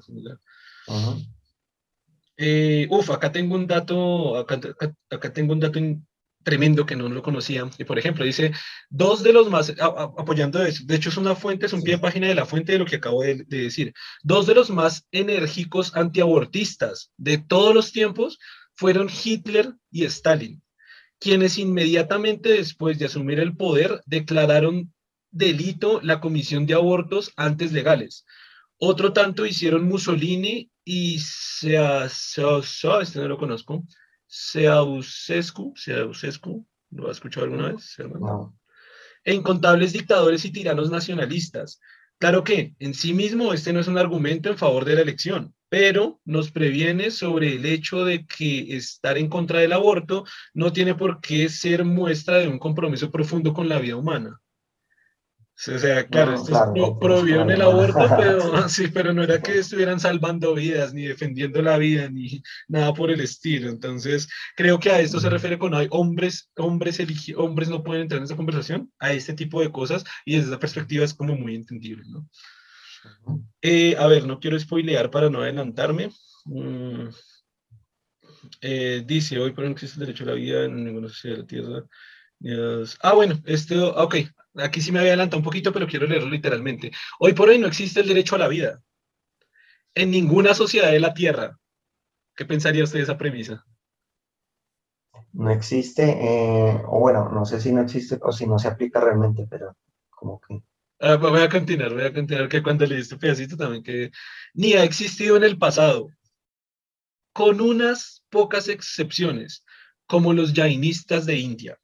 [2.38, 4.58] eh, uf, acá tengo un dato, acá,
[5.10, 5.78] acá tengo un dato
[6.42, 7.68] tremendo que no lo conocía.
[7.78, 8.52] Y por ejemplo, dice,
[8.90, 12.00] dos de los más, apoyando eso, de hecho es una fuente, es un pie de
[12.00, 15.94] página de la fuente de lo que acabo de, decir, dos de los más enérgicos
[15.96, 18.38] antiabortistas de todos los tiempos
[18.74, 20.62] fueron Hitler y Stalin,
[21.18, 24.92] quienes inmediatamente después de asumir el poder declararon
[25.30, 28.24] delito la comisión de abortos antes legales.
[28.78, 31.78] Otro tanto hicieron Mussolini y se,
[32.10, 32.42] se,
[33.00, 33.84] este no lo conozco,
[34.32, 37.96] Ceausescu, Ceausescu, ¿lo has escuchado alguna vez?
[38.18, 38.58] No.
[39.24, 41.78] E incontables dictadores y tiranos nacionalistas.
[42.18, 45.54] Claro que en sí mismo este no es un argumento en favor de la elección,
[45.68, 50.94] pero nos previene sobre el hecho de que estar en contra del aborto no tiene
[50.94, 54.40] por qué ser muestra de un compromiso profundo con la vida humana.
[55.54, 60.54] O sea, claro, esto prohibieron el aborto, pero, sí, pero no era que estuvieran salvando
[60.54, 63.68] vidas, ni defendiendo la vida, ni nada por el estilo.
[63.68, 66.98] Entonces, creo que a esto se refiere con hay hombres, hombres,
[67.36, 70.58] hombres no pueden entrar en esa conversación, a este tipo de cosas, y desde esa
[70.58, 72.28] perspectiva es como muy entendible, ¿no?
[73.60, 76.10] Eh, a ver, no quiero spoilear para no adelantarme.
[76.44, 77.08] Mm,
[78.60, 81.42] eh, dice, hoy por no existe el derecho a la vida en ninguna sociedad de
[81.42, 81.84] la Tierra.
[83.02, 84.16] Ah, bueno, esto, ok,
[84.56, 86.90] aquí sí me había adelantado un poquito, pero quiero leerlo literalmente.
[87.18, 88.82] Hoy por hoy no existe el derecho a la vida
[89.94, 91.58] en ninguna sociedad de la Tierra.
[92.34, 93.64] ¿Qué pensaría usted de esa premisa?
[95.32, 99.00] No existe, eh, o bueno, no sé si no existe o si no se aplica
[99.00, 99.76] realmente, pero
[100.10, 100.62] como que...
[101.00, 104.10] Ah, voy a continuar, voy a continuar que cuando leí este pedacito también que
[104.54, 106.08] ni ha existido en el pasado,
[107.32, 109.64] con unas pocas excepciones,
[110.06, 111.78] como los jainistas de India.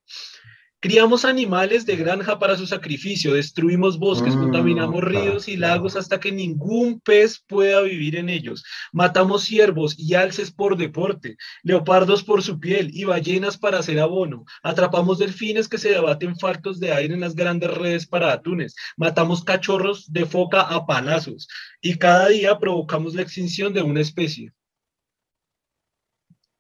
[0.80, 6.20] Criamos animales de granja para su sacrificio, destruimos bosques, mm, contaminamos ríos y lagos hasta
[6.20, 8.62] que ningún pez pueda vivir en ellos.
[8.92, 14.44] Matamos ciervos y alces por deporte, leopardos por su piel y ballenas para hacer abono.
[14.62, 18.76] Atrapamos delfines que se debaten faltos de aire en las grandes redes para atunes.
[18.96, 21.48] Matamos cachorros de foca a palazos
[21.80, 24.52] y cada día provocamos la extinción de una especie.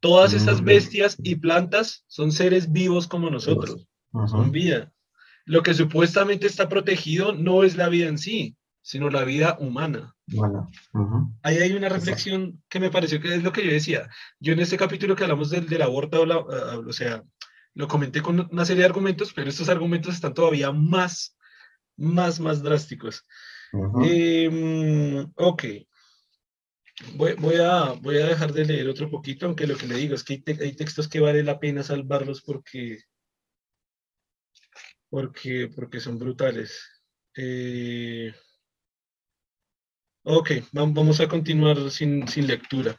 [0.00, 0.64] Todas estas mm.
[0.64, 4.92] bestias y plantas son seres vivos como nosotros son vida.
[5.44, 10.14] Lo que supuestamente está protegido no es la vida en sí, sino la vida humana.
[10.26, 10.68] Bueno,
[11.42, 14.08] Ahí hay una reflexión que me pareció que es lo que yo decía.
[14.40, 17.22] Yo en este capítulo que hablamos del, del aborto, ah, o sea,
[17.74, 21.36] lo comenté con una serie de argumentos, pero estos argumentos están todavía más,
[21.96, 23.24] más, más drásticos.
[24.02, 25.64] Em, ok.
[27.14, 30.14] Voy, voy, a, voy a dejar de leer otro poquito, aunque lo que le digo
[30.14, 32.98] es que hay, hay textos que vale la pena salvarlos porque
[35.10, 37.02] porque, porque son brutales.
[37.36, 38.32] Eh,
[40.22, 42.96] ok, vamos a continuar sin, lectura.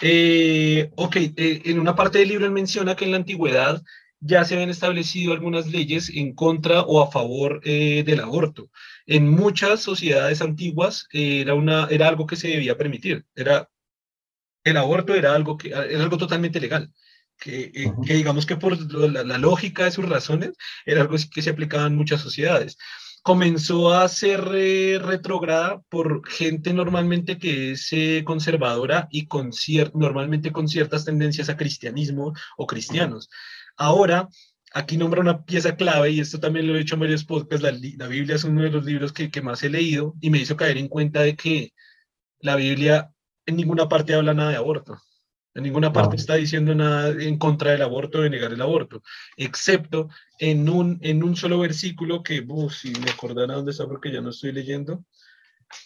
[0.00, 3.82] Eh, ok, eh, en una parte del libro él menciona que en la antigüedad
[4.20, 8.70] ya se habían establecido algunas leyes en contra o a favor del aborto.
[9.06, 13.24] En muchas sociedades antiguas era, una, era algo que se debía permitir.
[13.34, 13.70] Era,
[14.62, 16.92] el aborto era algo, que, era algo totalmente legal
[17.40, 20.52] que, eh, que digamos que por la, la, lógica de sus razones
[20.84, 22.76] era algo que se aplicaba en muchas sociedades
[23.22, 29.50] comenzó a ser eh, retrograda por gente normalmente que es eh, conservadora y con
[29.94, 33.28] normalmente con ciertas tendencias a cristianismo o cristianos.
[33.76, 34.28] Ahora,
[34.72, 37.72] aquí nombra una pieza clave, y esto también lo he dicho en varios podcasts, la,
[37.72, 40.56] la Biblia es uno de los libros que, que más he leído y me hizo
[40.56, 41.72] caer en cuenta de que
[42.40, 43.12] la Biblia
[43.46, 44.98] en ninguna parte habla nada de aborto.
[45.54, 49.02] En ninguna parte está diciendo nada en contra del aborto, de negar el aborto,
[49.36, 50.08] excepto
[50.38, 54.30] en un, en un solo versículo que, si me acordara dónde está porque ya no
[54.30, 55.04] estoy leyendo,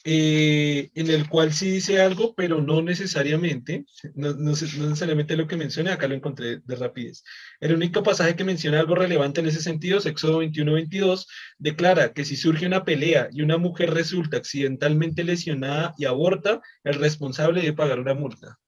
[0.04, 5.56] eh, en el cual sí dice algo, pero no necesariamente, no, no, necesariamente lo que
[5.56, 7.22] menciona, acá lo encontré de rapidez.
[7.60, 11.26] El único pasaje que menciona algo relevante en ese sentido Éxodo 21-22,
[11.58, 16.94] declara que si surge una pelea y una mujer resulta accidentalmente lesionada y aborta, el
[16.94, 18.58] responsable debe pagar una multa.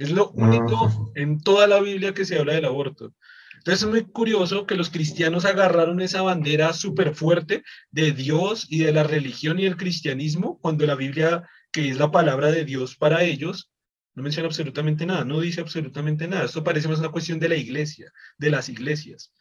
[0.00, 3.12] Es lo único en toda la Biblia que se habla del aborto.
[3.58, 8.78] Entonces es muy curioso que los cristianos agarraron esa bandera súper fuerte de Dios y
[8.78, 12.96] de la religión y el cristianismo, cuando la Biblia, que es la palabra de Dios
[12.96, 13.70] para ellos,
[14.14, 16.46] no menciona absolutamente nada, no dice absolutamente nada.
[16.46, 19.34] Esto parece más una cuestión de la iglesia, de las iglesias,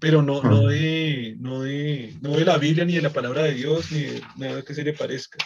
[0.00, 3.52] pero no, no, de, no, de, no de la Biblia ni de la palabra de
[3.52, 5.36] Dios, ni de nada que se le parezca.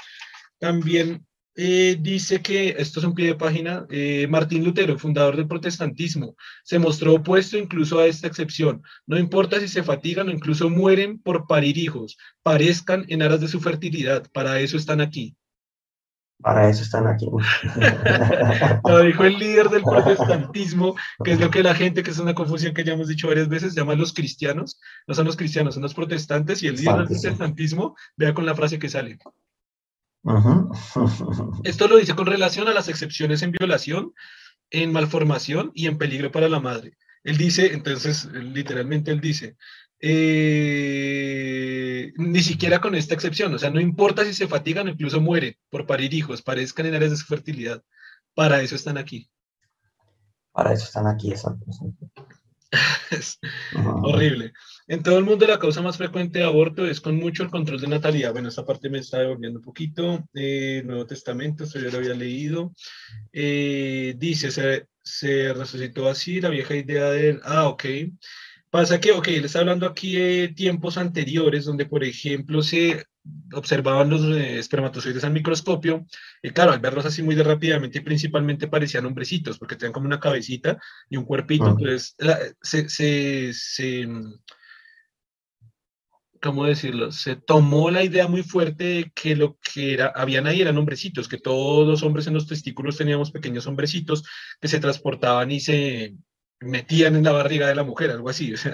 [0.60, 5.46] También eh, dice que, esto es un pie de página, eh, Martín Lutero, fundador del
[5.46, 6.34] protestantismo,
[6.64, 8.82] se mostró opuesto incluso a esta excepción.
[9.06, 13.48] No importa si se fatigan o incluso mueren por parir hijos, parezcan en aras de
[13.48, 15.36] su fertilidad, para eso están aquí.
[16.42, 17.26] Para eso están aquí.
[18.88, 22.34] Lo dijo el líder del protestantismo, que es lo que la gente, que es una
[22.34, 24.80] confusión que ya hemos dicho varias veces, llaman los cristianos.
[25.06, 28.56] No son los cristianos, son los protestantes y el líder del protestantismo, vea con la
[28.56, 29.18] frase que sale.
[31.64, 34.12] Esto lo dice con relación a las excepciones en violación,
[34.70, 36.96] en malformación y en peligro para la madre.
[37.24, 39.56] Él dice, entonces, literalmente él dice,
[40.00, 41.32] eh,
[42.16, 45.56] ni siquiera con esta excepción, o sea, no importa si se fatigan o incluso mueren
[45.70, 47.82] por parir hijos, parezcan en áreas de su fertilidad,
[48.34, 49.30] para eso están aquí.
[50.50, 51.66] Para eso están aquí, exacto.
[53.10, 53.38] Es
[53.74, 54.52] horrible.
[54.86, 57.80] En todo el mundo la causa más frecuente de aborto es con mucho el control
[57.80, 58.32] de natalidad.
[58.32, 60.28] Bueno, esta parte me está devolviendo un poquito.
[60.34, 62.74] Eh, Nuevo Testamento, esto ya lo había leído.
[63.32, 67.40] Eh, dice, se, se, resucitó así la vieja idea del...
[67.44, 67.84] Ah, ok.
[68.70, 73.04] Pasa que, ok, le está hablando aquí de tiempos anteriores, donde, por ejemplo, se
[73.52, 76.06] observaban los eh, espermatozoides al microscopio,
[76.42, 80.20] y claro, al verlos así muy de rápidamente, principalmente parecían hombrecitos, porque tenían como una
[80.20, 82.16] cabecita y un cuerpito, entonces
[82.62, 84.08] se, se, se,
[86.42, 87.12] ¿cómo decirlo?
[87.12, 91.28] Se tomó la idea muy fuerte de que lo que era, habían ahí eran hombrecitos,
[91.28, 94.24] que todos los hombres en los testículos teníamos pequeños hombrecitos
[94.60, 96.16] que se transportaban y se
[96.62, 98.52] metían en la barriga de la mujer, algo así.
[98.54, 98.72] O sea,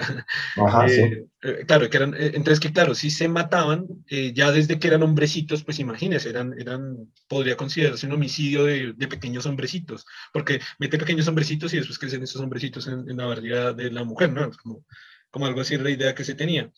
[0.87, 4.87] eh, eh, claro, que eran, eh, entonces que claro, si se mataban, ya desde que
[4.87, 10.59] eran hombrecitos, pues imagínense, eran, eran, podría considerarse un homicidio de, de, pequeños hombrecitos, porque
[10.79, 14.31] mete pequeños hombrecitos y después crecen esos hombrecitos en, en la barriga de la mujer,
[14.31, 14.49] ¿no?
[14.63, 14.85] Como,
[15.31, 16.71] como algo así la idea que se tenía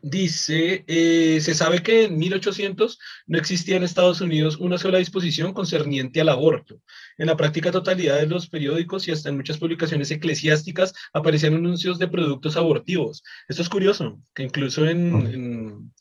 [0.00, 5.52] dice, eh, se sabe que en 1800 no existía en Estados Unidos una sola disposición
[5.52, 6.80] concerniente al aborto.
[7.18, 11.98] En la práctica totalidad de los periódicos y hasta en muchas publicaciones eclesiásticas aparecían anuncios
[11.98, 13.22] de productos abortivos.
[13.48, 15.92] Esto es curioso, que incluso en,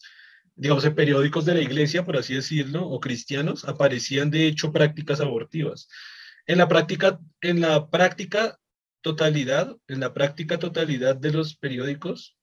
[0.56, 5.22] digamos, en periódicos de la iglesia, por así decirlo, o cristianos, aparecían de hecho prácticas
[5.22, 5.88] abortivas.
[6.46, 8.60] En la práctica, en la práctica
[9.02, 12.38] totalidad, en la práctica totalidad de los periódicos,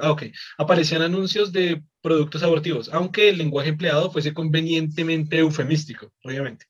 [0.00, 0.22] ah, ok,
[0.58, 6.66] aparecían anuncios de productos abortivos, aunque el lenguaje empleado fuese convenientemente eufemístico, obviamente,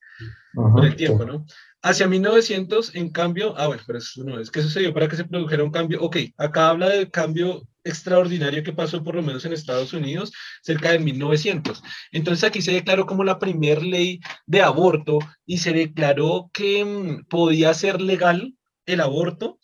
[0.54, 1.44] por el tiempo, ¿no?
[1.82, 5.24] Hacia 1900, en cambio, ah, bueno, pero eso no es, ¿qué sucedió para que se
[5.24, 6.02] produjera un cambio?
[6.02, 10.92] Ok, acá habla del cambio extraordinario que pasó por lo menos en Estados Unidos cerca
[10.92, 11.82] de 1900.
[12.12, 17.24] Entonces aquí se declaró como la primera ley de aborto y se declaró que mm,
[17.28, 18.54] podía ser legal
[18.86, 19.58] el aborto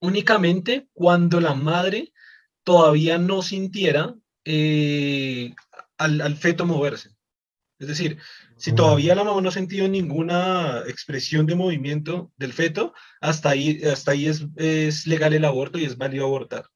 [0.00, 2.12] únicamente cuando la madre
[2.62, 5.54] todavía no sintiera eh,
[5.96, 7.10] al, feto moverse.
[7.78, 8.18] Es decir,
[8.56, 13.82] si todavía la mamá no ha sentido ninguna expresión de movimiento del feto, hasta ahí,
[13.84, 16.66] hasta ahí es, es legal el aborto y es válido abortar.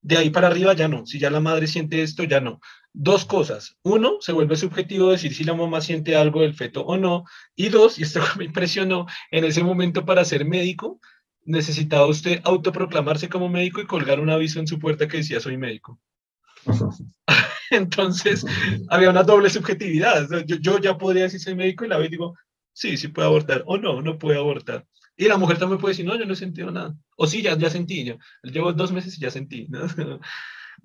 [0.00, 1.06] De ahí para arriba ya no.
[1.06, 2.60] Si ya la madre siente esto, ya no
[2.94, 3.76] dos cosas.
[3.82, 7.24] Uno, se vuelve subjetivo decir si la mamá siente algo del feto o no.
[7.54, 11.00] Y dos, y esto me impresionó, en ese momento para ser médico,
[11.42, 15.58] necesitaba usted autoproclamarse como médico y colgar un aviso en su puerta que decía soy
[15.58, 16.00] médico.
[17.70, 18.46] Entonces,
[18.88, 20.26] había una doble subjetividad.
[20.46, 22.34] Yo, yo, ya podría decir soy médico y la vez digo,
[22.74, 23.62] Sí, sí puede abortar.
[23.66, 24.86] O no, no puede abortar.
[25.16, 26.94] Y la mujer también puede decir, no, yo no he sentido nada.
[27.16, 28.04] O sí, ya, ya sentí.
[28.04, 29.68] Yo llevo dos meses y ya sentí.
[29.68, 29.86] ¿no?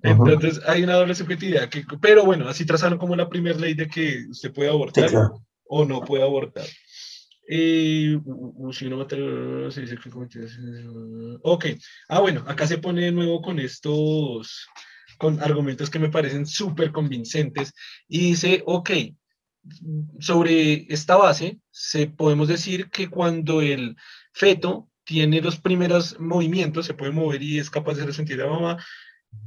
[0.02, 1.68] Entonces hay una doble subjetividad.
[1.68, 5.10] Que, pero bueno, así trazaron como la primera ley de que usted puede abortar
[5.64, 6.66] o no puede abortar.
[7.52, 8.16] Eh,
[8.72, 8.88] si
[9.70, 11.66] se dice que Ok.
[12.08, 14.68] Ah, bueno, acá se pone de nuevo con estos,
[15.18, 17.72] con argumentos que me parecen súper convincentes
[18.06, 18.90] y dice, ok,
[20.20, 23.96] sobre esta base, se, podemos decir que cuando el
[24.32, 28.52] feto tiene los primeros movimientos, se puede mover y es capaz de sentir a la
[28.52, 28.84] mamá,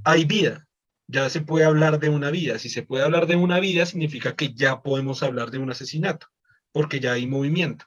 [0.04, 0.68] hay vida.
[1.08, 2.60] Ya se puede hablar de una vida.
[2.60, 6.28] Si se puede hablar de una vida, significa que ya podemos hablar de un asesinato
[6.74, 7.86] porque ya hay movimiento.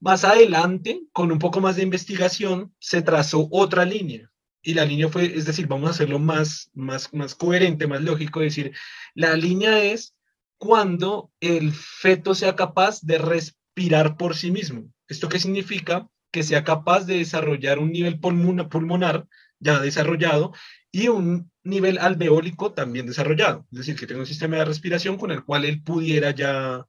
[0.00, 4.30] Más adelante, con un poco más de investigación, se trazó otra línea.
[4.62, 8.40] Y la línea fue, es decir, vamos a hacerlo más, más, más coherente, más lógico,
[8.40, 8.74] decir,
[9.14, 10.16] la línea es
[10.56, 14.88] cuando el feto sea capaz de respirar por sí mismo.
[15.08, 16.08] ¿Esto qué significa?
[16.32, 19.26] Que sea capaz de desarrollar un nivel pulmonar
[19.58, 20.52] ya desarrollado
[20.92, 23.66] y un nivel alveólico también desarrollado.
[23.72, 26.86] Es decir, que tenga un sistema de respiración con el cual él pudiera ya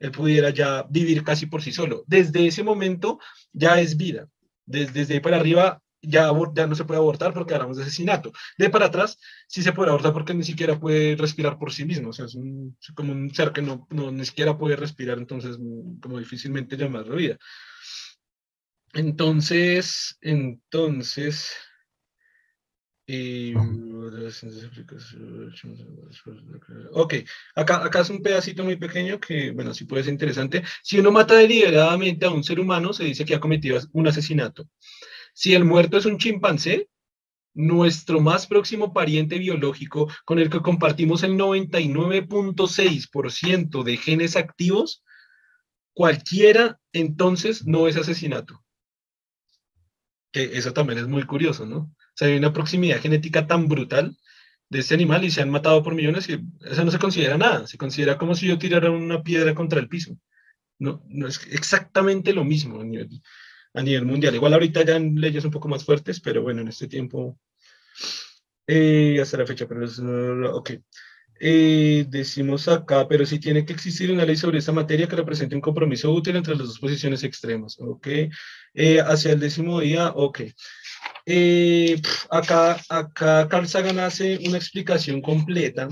[0.00, 2.02] él pudiera ya vivir casi por sí solo.
[2.08, 3.20] Desde ese momento
[3.52, 4.28] ya es vida.
[4.66, 8.32] Desde, desde ahí para arriba ya, ya no se puede abortar porque hablamos de asesinato.
[8.58, 12.10] De para atrás sí se puede abortar porque ni siquiera puede respirar por sí mismo.
[12.10, 12.36] O sea, es,
[12.94, 17.38] como un ser que no, no, ni siquiera puede respirar, entonces como difícilmente llamarlo vida.
[18.94, 21.52] Entonces, entonces,
[23.06, 23.54] y,
[26.92, 27.14] ok,
[27.56, 30.62] acá, acá es un pedacito muy pequeño que, bueno, sí puede ser interesante.
[30.82, 34.68] Si uno mata deliberadamente a un ser humano, se dice que ha cometido un asesinato.
[35.34, 36.88] Si el muerto es un chimpancé,
[37.54, 45.04] nuestro más próximo pariente biológico con el que compartimos el 99.6% de genes activos,
[45.92, 48.64] cualquiera entonces no es asesinato.
[50.32, 51.90] Que eso también es muy curioso, ¿no?
[52.14, 54.16] O sea, hay una proximidad genética tan brutal
[54.68, 57.66] de este animal y se han matado por millones y eso no se considera nada.
[57.66, 60.16] Se considera como si yo tirara una piedra contra el piso.
[60.78, 63.08] No, no es exactamente lo mismo a nivel,
[63.74, 64.34] a nivel mundial.
[64.34, 67.38] Igual ahorita ya en leyes un poco más fuertes, pero bueno, en este tiempo,
[68.66, 70.70] eh, hasta la fecha, pero es, ok.
[71.44, 75.56] Eh, decimos acá, pero sí tiene que existir una ley sobre esta materia que represente
[75.56, 78.06] un compromiso útil entre las dos posiciones extremas, ¿ok?
[78.74, 80.42] Eh, hacia el décimo día, ok.
[81.26, 85.88] Eh, acá, acá Carl Sagan hace una explicación completa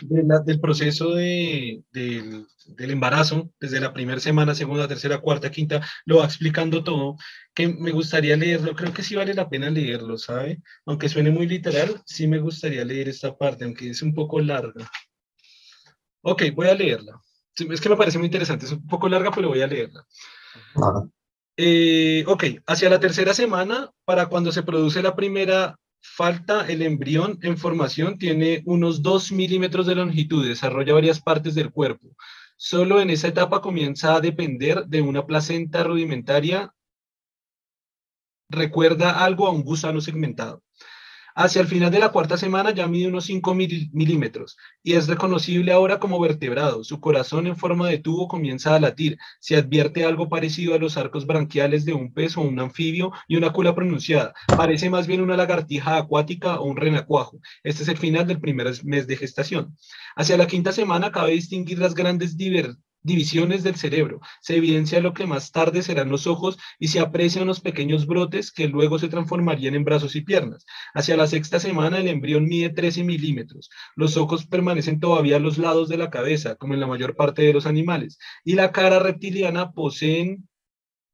[0.00, 6.18] del proceso de, del, del, embarazo, desde la primera semana, segunda, tercera, cuarta, quinta, lo
[6.18, 7.16] va explicando todo,
[7.54, 10.60] que me gustaría leerlo, creo que sí vale la pena leerlo, ¿sabe?
[10.86, 14.88] Aunque suene muy literal, sí me gustaría leer esta parte, aunque es un poco larga.
[16.22, 17.20] Ok, voy a leerla.
[17.56, 20.06] Es que me parece muy interesante, es un poco larga, pero voy a leerla.
[21.60, 27.36] Eh, ok, hacia la tercera semana, para cuando se produce la primera falta, el embrión
[27.42, 32.14] en formación tiene unos 2 milímetros de longitud, desarrolla varias partes del cuerpo.
[32.56, 36.72] Solo en esa etapa comienza a depender de una placenta rudimentaria.
[38.48, 40.62] Recuerda algo a un gusano segmentado.
[41.40, 45.70] Hacia el final de la cuarta semana ya mide unos 5 milímetros y es reconocible
[45.70, 46.82] ahora como vertebrado.
[46.82, 49.18] Su corazón en forma de tubo comienza a latir.
[49.38, 53.36] Se advierte algo parecido a los arcos branquiales de un pez o un anfibio y
[53.36, 54.34] una cula pronunciada.
[54.48, 57.38] Parece más bien una lagartija acuática o un renacuajo.
[57.62, 59.76] Este es el final del primer mes de gestación.
[60.16, 62.36] Hacia la quinta semana cabe distinguir las grandes
[63.08, 64.20] divisiones del cerebro.
[64.40, 68.52] Se evidencia lo que más tarde serán los ojos y se aprecian los pequeños brotes
[68.52, 70.64] que luego se transformarían en brazos y piernas.
[70.94, 73.70] Hacia la sexta semana el embrión mide 13 milímetros.
[73.96, 77.42] Los ojos permanecen todavía a los lados de la cabeza, como en la mayor parte
[77.42, 78.18] de los animales.
[78.44, 80.48] Y la cara reptiliana poseen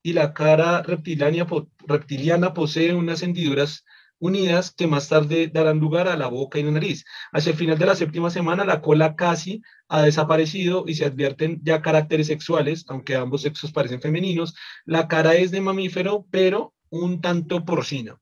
[0.03, 1.47] y la cara reptiliana,
[1.87, 3.87] reptiliana posee unas hendiduras
[4.25, 7.05] unidas que más tarde darán lugar a la boca y la nariz.
[7.31, 11.61] Hacia el final de la séptima semana, la cola casi ha desaparecido y se advierten
[11.63, 14.55] ya caracteres sexuales, aunque ambos sexos parecen femeninos.
[14.87, 18.19] La cara es de mamífero, pero un tanto porcina.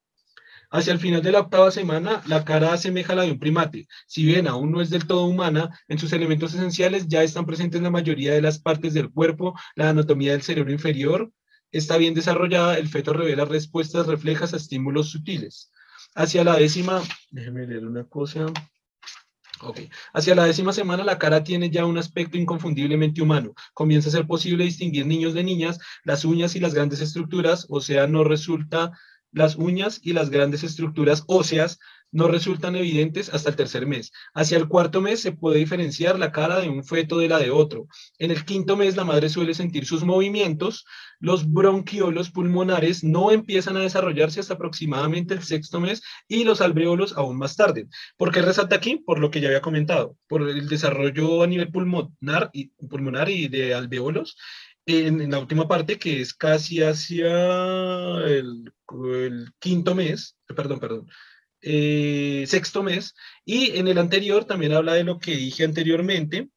[0.71, 3.87] Hacia el final de la octava semana, la cara asemeja a la de un primate.
[4.07, 7.81] Si bien aún no es del todo humana, en sus elementos esenciales ya están presentes
[7.81, 11.31] la mayoría de las partes del cuerpo, la anatomía del cerebro inferior
[11.73, 15.72] está bien desarrollada, el feto revela respuestas reflejas a estímulos sutiles.
[16.15, 18.47] Hacia la décima, déjeme leer una cosa.
[20.13, 23.55] Hacia la décima semana la cara tiene ya un aspecto inconfundiblemente humano.
[23.75, 27.81] Comienza a ser posible distinguir niños de niñas, las uñas y las grandes estructuras, o
[27.81, 28.93] sea, no resulta
[29.33, 31.79] las uñas y las grandes estructuras óseas
[32.13, 34.13] no resultan evidentes hasta el tercer mes.
[34.35, 37.51] Hacia el cuarto mes se puede diferenciar la cara de un feto de la de
[37.51, 37.89] otro.
[38.19, 40.85] En el quinto mes la madre suele sentir sus movimientos.
[41.19, 47.17] Los bronquiolos pulmonares no empiezan a desarrollarse hasta aproximadamente el sexto mes y los alveolos
[47.17, 47.89] aún más tarde.
[48.19, 48.97] ¿Por qué resalta aquí?
[48.97, 53.49] Por lo que ya había comentado, por el desarrollo a nivel pulmonar y, pulmonar y
[53.49, 54.37] de alveolos
[54.87, 57.31] en, la última parte, que es casi hacia
[58.27, 58.73] el,
[59.59, 61.09] quinto mes, perdón, perdón,
[61.61, 63.15] eh, sexto mes,
[63.45, 66.49] y en el anterior también habla de lo que dije anteriormente,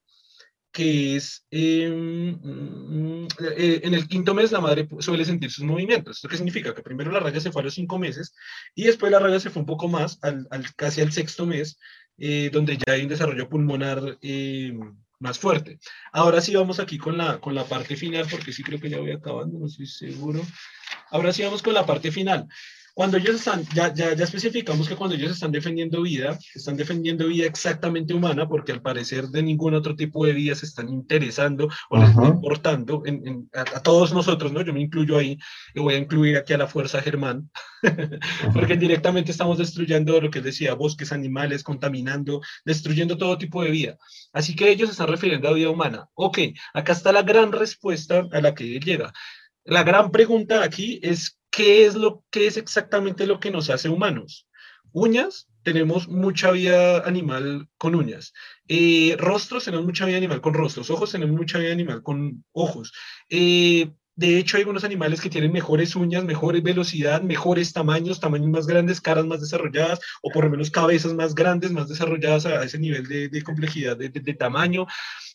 [0.76, 6.18] que es em, mm, eh, en el quinto mes la madre suele sentir sus movimientos.
[6.18, 6.74] ¿Esto qué significa?
[6.76, 8.34] Que primero la raya se fue a los cinco meses
[8.76, 11.80] y después la raya se fue un poco más, al, casi al sexto mes,
[12.18, 15.80] eh, donde ya hay un desarrollo pulmonar em, más fuerte.
[16.12, 19.00] Ahora sí vamos aquí con la, con la parte final, porque sí creo que ya
[19.00, 20.42] voy acabando, no estoy seguro.
[21.10, 22.48] Ahora sí vamos con la parte final.
[22.96, 27.28] Cuando ellos están, ya, ya, ya especificamos que cuando ellos están defendiendo vida, están defendiendo
[27.28, 31.68] vida exactamente humana, porque al parecer de ningún otro tipo de vida se están interesando
[31.90, 34.62] o les están importando en, a, todos nosotros, ¿no?
[34.62, 35.38] Yo me incluyo ahí,
[35.74, 37.52] y voy a incluir aquí a la Fuerza Germán,
[38.54, 43.98] porque directamente estamos destruyendo lo que decía, bosques, animales, contaminando, destruyendo todo tipo de vida.
[44.32, 46.08] Así que ellos están refiriendo a vida humana.
[46.14, 46.40] Ok,
[46.74, 49.12] acá está la gran respuesta a la que llega.
[49.66, 53.88] La gran pregunta aquí es ¿qué es, lo, qué es exactamente lo que nos hace
[53.88, 54.48] humanos?
[54.92, 58.34] Uñas, tenemos mucha vida animal con uñas.
[58.68, 60.90] Eh, rostros, tenemos mucha vida animal con rostros.
[60.90, 62.94] Ojos, tenemos mucha vida animal con ojos.
[63.30, 68.50] Eh, de hecho, hay algunos animales que tienen mejores uñas, mejores velocidad, mejores tamaños, tamaños
[68.50, 72.64] más grandes, caras más desarrolladas, o por lo menos cabezas más grandes, más desarrolladas a,
[72.64, 74.88] ese nivel de, complejidad de, tamaño.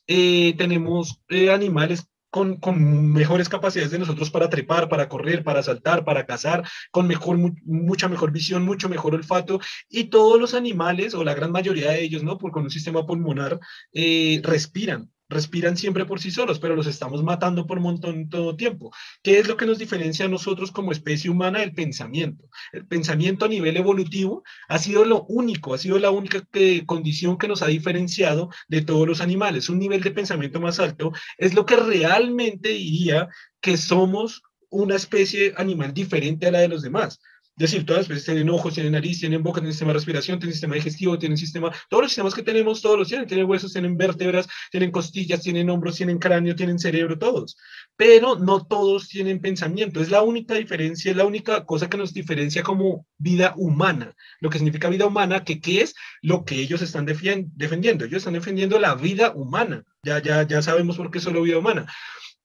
[0.07, 1.21] Eh, tenemos
[1.53, 6.63] animales con, con, mejores capacidades de nosotros para trepar, para correr, para saltar, para cazar,
[6.91, 11.53] con mejor, mucha mejor visión, mucho mejor olfato, y todos los animales, o la gran
[11.53, 12.39] mayoría de ellos, ¿no?
[12.39, 13.59] Por, con un sistema pulmonar,
[13.93, 18.93] eh, respiran respiran siempre por sí solos, pero los estamos matando por montón todo tiempo.
[19.23, 22.51] ¿Qué es lo que nos diferencia a nosotros como especie humana del pensamiento?
[22.73, 26.47] El pensamiento a nivel evolutivo ha sido lo único, ha sido la única
[26.85, 29.69] condición que nos ha diferenciado de todos los animales.
[29.69, 33.29] Un nivel de pensamiento más alto es lo que realmente diría
[33.61, 37.21] que somos una especie animal diferente a la de los demás.
[37.61, 40.39] Es decir, todas las especies tienen ojos, tienen nariz, tienen boca, tienen sistema de respiración,
[40.39, 43.75] tienen sistema digestivo, tienen sistema, todos los sistemas que tenemos, todos los tienen, tienen huesos,
[43.75, 47.59] tienen vértebras, tienen costillas, tienen hombros, tienen cráneo, tienen cerebro, todos.
[47.97, 50.01] Pero no todos tienen pensamiento.
[50.01, 54.15] Es la única diferencia, es la única cosa que nos diferencia como vida humana.
[54.41, 58.07] Lo que significa vida humana, que qué es lo que ellos están defendiendo.
[58.07, 59.85] Ellos están defendiendo la vida humana.
[60.03, 61.87] Ya, ya, ya sabemos por qué solo vida humana.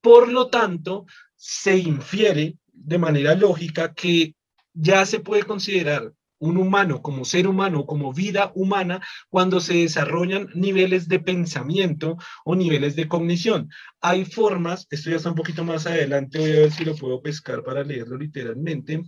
[0.01, 1.05] Por lo tanto,
[1.37, 4.35] se infiere de manera lógica que
[4.75, 10.49] ya se puede considerar un humano como ser humano, como vida humana, cuando se desarrollan
[10.53, 13.69] niveles de pensamiento o niveles de cognición.
[14.01, 17.21] Hay formas, esto ya está un poquito más adelante, voy a ver si lo puedo
[17.21, 19.03] pescar para leerlo literalmente.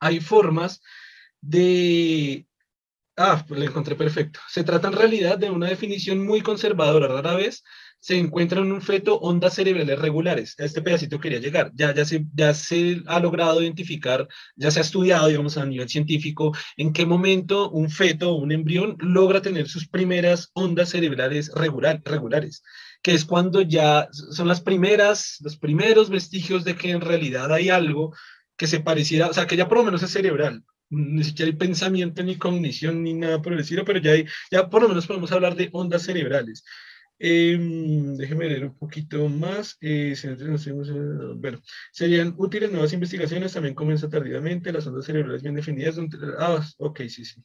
[0.00, 0.82] Hay formas
[1.40, 2.46] de...
[3.16, 4.40] Ah, lo encontré perfecto.
[4.48, 7.62] Se trata en realidad de una definición muy conservadora, rara vez
[8.04, 10.54] se encuentran en un feto ondas cerebrales regulares.
[10.60, 11.72] A este pedacito quería llegar.
[11.74, 15.88] Ya, ya, se, ya se ha logrado identificar, ya se ha estudiado, digamos, a nivel
[15.88, 21.50] científico, en qué momento un feto o un embrión logra tener sus primeras ondas cerebrales
[21.54, 22.62] regular, regulares,
[23.02, 27.70] que es cuando ya son las primeras, los primeros vestigios de que en realidad hay
[27.70, 28.14] algo
[28.58, 31.56] que se pareciera, o sea, que ya por lo menos es cerebral, ni siquiera hay
[31.56, 35.06] pensamiento, ni cognición, ni nada por el estilo, pero ya, hay, ya por lo menos
[35.06, 36.64] podemos hablar de ondas cerebrales.
[37.18, 37.56] Eh,
[38.16, 39.76] déjeme leer un poquito más.
[39.80, 40.14] Eh,
[41.36, 41.60] bueno,
[41.92, 45.96] serían útiles nuevas investigaciones, también comienza tardíamente, las ondas cerebrales bien definidas.
[46.38, 47.42] Ah, ok, sí, sí.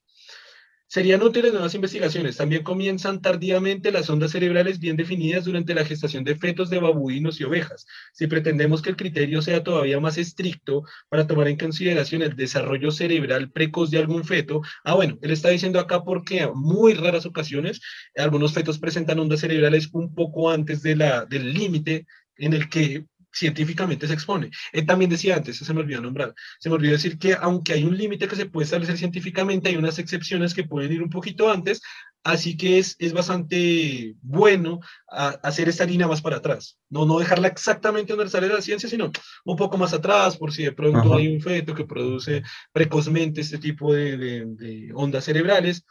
[0.92, 2.38] Serían útiles nuevas investigaciones.
[2.38, 7.40] También comienzan tardíamente las ondas cerebrales bien definidas durante la gestación de fetos de babuinos
[7.40, 7.86] y ovejas.
[8.12, 12.90] Si pretendemos que el criterio sea todavía más estricto para tomar en consideración el desarrollo
[12.90, 17.28] cerebral precoz de algún feto, ah, bueno, él está diciendo acá porque a muy raras
[17.28, 17.82] ocasiones
[18.18, 23.06] algunos fetos presentan ondas cerebrales un poco antes de la, del límite en el que
[23.32, 24.52] científicamente se expone.
[24.72, 27.84] Él también decía antes, se me olvidó nombrar, se me olvidó decir que aunque hay
[27.84, 31.52] un límite que se puede establecer científicamente, hay unas excepciones que pueden ir un poquito
[31.52, 31.82] antes,
[32.24, 37.48] así que es, es bastante bueno hacer esta línea más para atrás, no, no dejarla
[37.48, 39.12] exactamente donde sale la ciencia, sino
[39.46, 43.58] un poco más atrás, por si de pronto hay un feto que produce precozmente este
[43.58, 45.86] tipo de, de ondas cerebrales.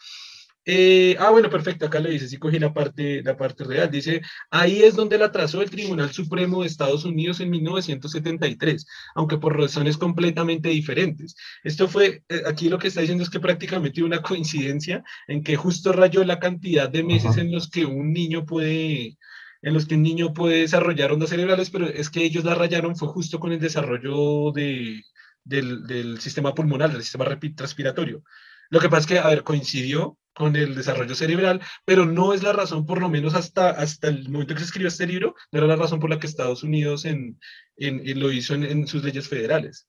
[0.70, 3.90] Eh, ah, bueno, perfecto, acá le dice, sí cogí la parte, la parte real.
[3.90, 9.38] Dice, ahí es donde la trazó el Tribunal Supremo de Estados Unidos en 1973, aunque
[9.38, 11.36] por razones completamente diferentes.
[11.64, 15.56] Esto fue, eh, aquí lo que está diciendo es que prácticamente una coincidencia en que
[15.56, 19.16] justo rayó la cantidad de meses en los que un niño puede,
[19.62, 22.94] en los que un niño puede desarrollar ondas cerebrales, pero es que ellos la rayaron
[22.94, 25.02] fue justo con el desarrollo de,
[25.44, 28.22] del, del sistema pulmonar, del sistema respiratorio.
[28.68, 32.44] Lo que pasa es que, a ver, coincidió con el desarrollo cerebral, pero no es
[32.44, 35.58] la razón, por lo menos hasta, hasta el momento que se escribió este libro, no
[35.58, 37.40] era la razón por la que Estados Unidos en,
[37.76, 39.88] en, lo hizo en, sus leyes federales,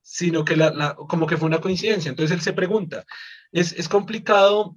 [0.00, 2.08] sino que la, la, como que fue una coincidencia.
[2.08, 3.04] Entonces él se pregunta,
[3.50, 4.76] es, es complicado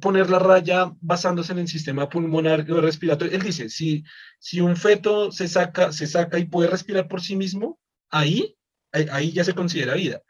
[0.00, 3.32] poner la raya basándose en el sistema pulmonar o respiratorio.
[3.32, 4.02] Él dice, si,
[4.40, 7.78] si un feto se saca, se saca y puede respirar por sí mismo,
[8.10, 8.56] ahí,
[8.90, 10.22] ahí ya se considera vida.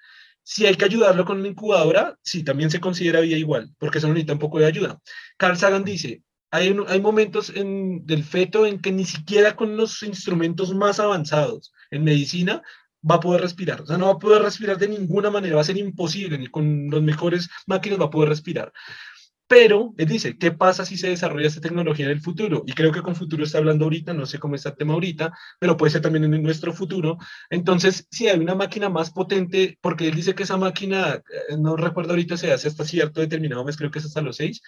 [0.42, 4.08] Si hay que ayudarlo con una incubadora, sí, también se considera vida igual, porque eso
[4.08, 5.00] necesita un poco de ayuda.
[5.36, 10.02] Carl Sagan dice, hay, hay momentos en, del feto en que ni siquiera con los
[10.02, 12.62] instrumentos más avanzados en medicina
[13.08, 13.80] va a poder respirar.
[13.82, 16.48] O sea, no va a poder respirar de ninguna manera, va a ser imposible, ni
[16.48, 18.72] con los mejores máquinas va a poder respirar.
[19.50, 22.62] Pero él dice, ¿qué pasa si se desarrolla esta tecnología en el futuro?
[22.68, 25.32] Y creo que con futuro está hablando ahorita, no sé cómo está el tema ahorita,
[25.58, 27.18] pero puede ser también en nuestro futuro.
[27.50, 31.16] Entonces, si hay una máquina más potente, porque él dice que esa máquina,
[31.48, 34.36] eh, no recuerdo ahorita, se hace hasta cierto determinado mes, creo que es hasta los
[34.36, 34.62] seis,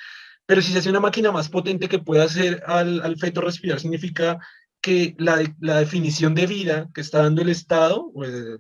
[0.47, 3.79] pero si se hace una máquina más potente que pueda hacer al, al feto respirar,
[3.79, 4.41] significa
[4.81, 8.11] que la, la, definición de vida que está dando el Estado,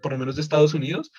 [0.01, 1.11] por lo menos de Estados Unidos,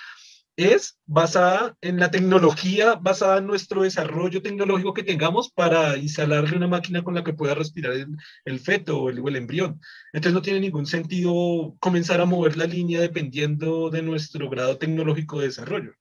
[0.56, 6.68] es basada en la tecnología, basada en nuestro desarrollo tecnológico que tengamos para instalarle una
[6.68, 7.93] máquina con la que pueda respirar
[8.45, 9.80] el, feto o el, embrión.
[10.12, 15.39] Entonces no tiene ningún sentido comenzar a mover la línea dependiendo de nuestro grado tecnológico
[15.39, 15.93] de desarrollo.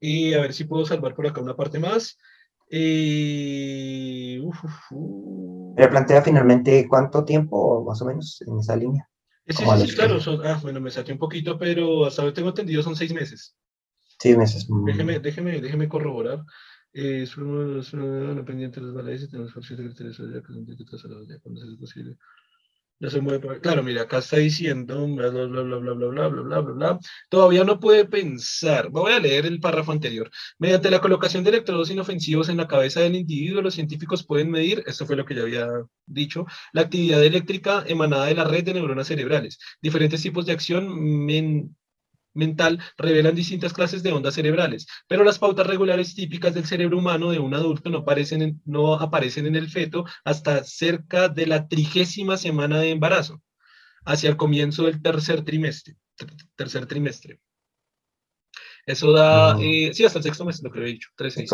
[0.00, 2.16] Y a ver si puedo salvar por acá una parte más.
[2.70, 4.40] Eh,
[5.90, 9.10] plantea finalmente cuánto tiempo más o menos en esa línea.
[9.50, 10.18] Sí, sí, claro.
[10.44, 13.56] ah, bueno, me saqué un poquito, pero hasta ahora tengo entendido son seis meses.
[14.18, 14.66] Seis meses.
[14.84, 16.44] Déjeme, déjeme, déjeme corroborar.
[16.92, 21.60] Eh, es una pendiente de los balades y tenemos por cierto que ya que cuando
[21.60, 22.16] sea posible.
[23.00, 26.28] Ya se mueve Claro, mira, acá está diciendo bla, bla, bla, bla, bla, bla, bla,
[26.28, 26.98] bla, bla, bla.
[27.30, 28.90] Todavía no puede pensar.
[28.90, 30.30] Voy a leer el párrafo anterior.
[30.58, 34.84] Mediante la colocación de electrodos inofensivos en la cabeza del individuo, los científicos pueden medir,
[34.86, 35.66] esto fue lo que ya había
[36.04, 39.58] dicho, la actividad eléctrica emanada de la red de neuronas cerebrales.
[39.80, 41.74] Diferentes tipos de acción men
[42.34, 47.30] mental revelan distintas clases de ondas cerebrales, pero las pautas regulares típicas del cerebro humano
[47.30, 51.68] de un adulto no aparecen en, no aparecen en el feto hasta cerca de la
[51.68, 53.42] trigésima semana de embarazo,
[54.04, 55.96] hacia el comienzo del tercer trimestre.
[56.56, 57.40] Tercer trimestre.
[58.86, 61.50] Eso da, eh, sí, hasta el sexto mes, lo que he dicho, tres, seis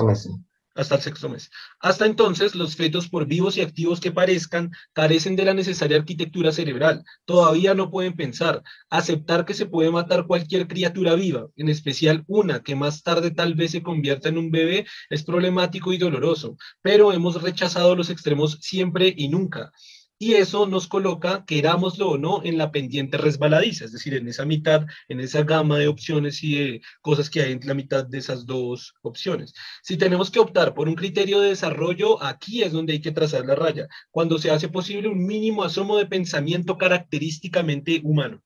[0.76, 1.50] hasta el sexto mes.
[1.80, 6.52] Hasta entonces, los fetos, por vivos y activos que parezcan, carecen de la necesaria arquitectura
[6.52, 7.04] cerebral.
[7.24, 8.62] Todavía no pueden pensar.
[8.90, 13.54] Aceptar que se puede matar cualquier criatura viva, en especial una que más tarde tal
[13.54, 16.56] vez se convierta en un bebé, es problemático y doloroso.
[16.82, 19.72] Pero hemos rechazado los extremos siempre y nunca
[20.18, 24.44] y eso nos coloca, querámoslo o no, en la pendiente resbaladiza, es decir, en esa
[24.44, 28.18] mitad, en esa gama de opciones y de cosas que hay en la mitad de
[28.18, 29.52] esas dos opciones.
[29.82, 33.44] Si tenemos que optar por un criterio de desarrollo, aquí es donde hay que trazar
[33.44, 38.42] la raya, cuando se hace posible un mínimo asomo de pensamiento característicamente humano.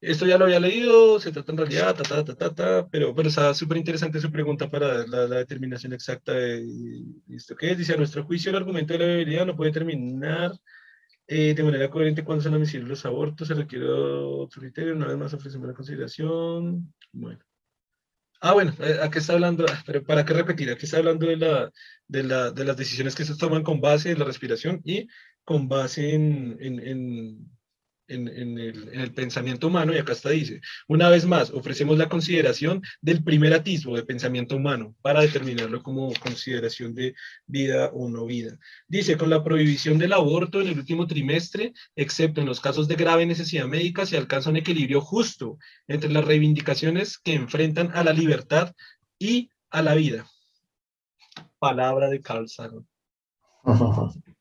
[0.00, 3.14] Esto ya lo había leído, se trata en realidad, ta, ta, ta, ta, ta pero,
[3.14, 6.64] pero está súper interesante su pregunta para la, la determinación exacta de,
[7.28, 7.78] esto que es.
[7.78, 10.52] Dice, a nuestro juicio, el argumento de la debilidad no puede terminar
[11.26, 15.18] eh, de manera coherente cuando son admisibles los abortos, se requiere otro criterio, una vez
[15.18, 16.92] más ofrecemos la consideración.
[17.12, 17.40] Bueno.
[18.40, 19.66] Ah, bueno, eh, ¿a qué está hablando?
[19.68, 20.70] Ah, ¿para qué repetir?
[20.70, 21.70] Aquí está hablando de, la,
[22.08, 25.08] de, la, de las decisiones que se toman con base en la respiración y
[25.44, 27.50] con base en en,
[28.10, 33.54] el, pensamiento humano, y acá está dice, una vez más, ofrecemos la consideración del primer
[33.54, 37.14] atisbo de pensamiento humano para determinarlo como consideración de
[37.46, 38.58] vida o no vida.
[38.88, 42.96] Dice, con la prohibición del aborto en el último trimestre, excepto en los casos de
[42.96, 48.12] grave necesidad médica, se alcanza un equilibrio justo entre las reivindicaciones que enfrentan a la
[48.12, 48.74] libertad
[49.18, 50.26] y a la vida.
[51.58, 52.86] Palabra de Carl Sagan.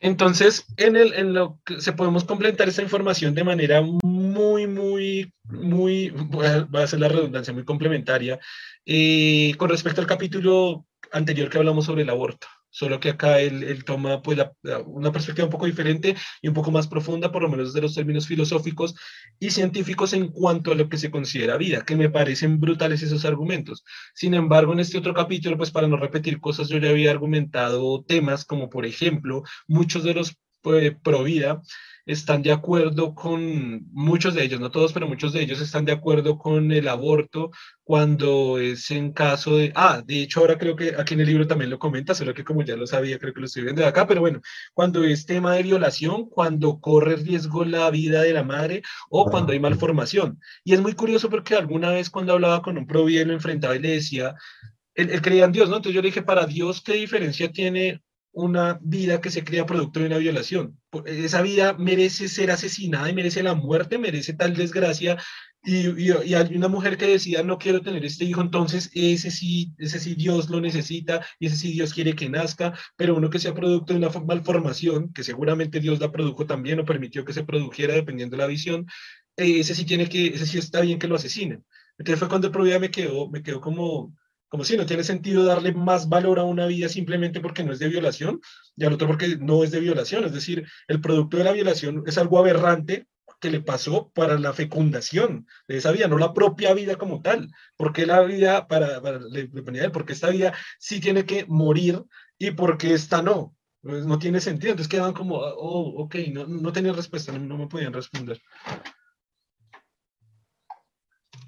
[0.00, 5.32] Entonces, en, el, en lo que se podemos complementar esa información de manera muy, muy,
[5.44, 8.40] muy, va a ser la redundancia, muy complementaria,
[8.86, 12.46] eh, con respecto al capítulo anterior que hablamos sobre el aborto.
[12.70, 14.38] Solo que acá él, toma pues
[14.86, 17.94] una perspectiva un poco diferente y un poco más profunda, por lo menos desde los
[17.94, 18.94] términos filosóficos
[19.38, 23.24] y científicos en cuanto a lo que se considera vida, que me parecen brutales esos
[23.24, 23.84] argumentos.
[24.14, 28.04] Sin embargo, en este otro capítulo, pues para no repetir cosas, yo ya había argumentado
[28.04, 31.62] temas como, por ejemplo, muchos de los pues, pro vida
[32.06, 35.92] están de acuerdo con, muchos de ellos, no todos, pero muchos de ellos están de
[35.92, 37.50] acuerdo con el aborto
[37.84, 41.46] cuando es en caso de, ah, de hecho ahora creo que aquí en el libro
[41.46, 43.88] también lo comenta, solo que como ya lo sabía, creo que lo estoy viendo de
[43.88, 44.40] acá, pero bueno,
[44.74, 49.52] cuando es tema de violación, cuando corre riesgo la vida de la madre o cuando
[49.52, 50.40] hay malformación.
[50.64, 53.80] Y es muy curioso porque alguna vez cuando hablaba con un pro lo enfrentaba y
[53.80, 54.34] le decía,
[54.94, 55.76] él, él, creía en Dios, ¿no?
[55.76, 58.00] Entonces yo le dije, para Dios, ¿qué diferencia tiene
[58.32, 60.78] una vida que se crea producto de una violación.
[61.04, 65.18] Esa vida merece ser asesinada y merece la muerte, merece tal desgracia.
[65.62, 70.00] Y, hay una mujer que decida no quiero tener este hijo, entonces ese sí, ese
[70.00, 73.52] sí Dios lo necesita y ese sí Dios quiere que nazca, pero uno que sea
[73.52, 77.94] producto de una malformación, que seguramente Dios la produjo también o permitió que se produjera
[77.94, 78.86] dependiendo de la visión,
[79.36, 81.64] ese sí tiene que, ese sí está bien que lo asesinen.
[81.98, 84.14] Entonces fue cuando el problema me quedó, me quedó como,
[84.50, 87.78] como si no tiene sentido darle más valor a una vida simplemente porque no es
[87.78, 88.40] de violación
[88.76, 90.24] y al otro porque no es de violación.
[90.24, 93.06] Es decir, el producto de la violación es algo aberrante
[93.40, 97.48] que le pasó para la fecundación de esa vida, no la propia vida como tal.
[97.76, 99.20] Porque la vida, para, para
[99.64, 102.04] ponía él, porque esta vida sí tiene que morir
[102.36, 103.54] y porque esta no.
[103.82, 104.72] Pues no tiene sentido.
[104.72, 108.42] Entonces quedaban como, oh, ok, no, no tenían respuesta, no, me podían responder.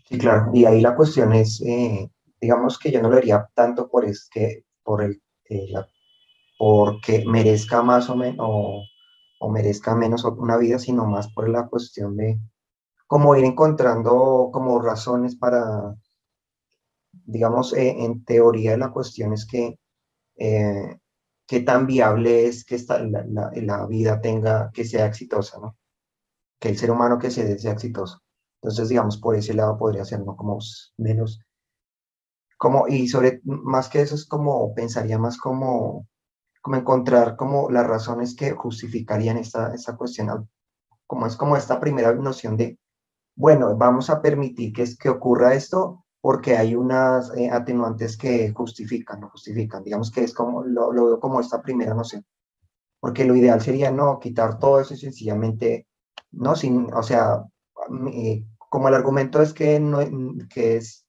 [0.09, 0.51] Sí, claro.
[0.55, 2.09] Y ahí la cuestión es, eh,
[2.43, 5.73] digamos que yo no lo haría tanto por, es que, por el, eh,
[6.59, 8.93] porque merezca más o menos
[9.51, 12.41] merezca menos una vida, sino más por la cuestión de
[13.07, 15.95] cómo ir encontrando como razones para,
[17.13, 19.79] digamos, eh, en teoría la cuestión es que
[20.37, 20.99] eh,
[21.47, 25.77] qué tan viable es que esta, la, vida tenga, que sea exitosa, ¿no?
[26.59, 28.21] Que el ser humano que se sea exitoso.
[28.63, 30.37] Entonces, digamos, por ese lado podría ser ¿no?
[30.37, 30.59] como
[30.97, 31.41] menos
[32.63, 36.07] como, y sobre, más que eso es como, pensaría más como,
[36.61, 40.49] como encontrar como las razones que justificarían esta, esta cuestión,
[41.09, 42.79] como es como esta primera noción de,
[43.35, 49.19] bueno, vamos a permitir que, que ocurra esto porque hay unas eh, atenuantes que justifican,
[49.19, 52.25] no justifican, digamos que es como, lo, veo como esta primera noción,
[53.01, 55.89] porque lo ideal sería no quitar todo eso y sencillamente,
[56.31, 57.43] no, sin, o sea,
[58.69, 59.99] como el argumento es que, no,
[60.49, 61.02] que es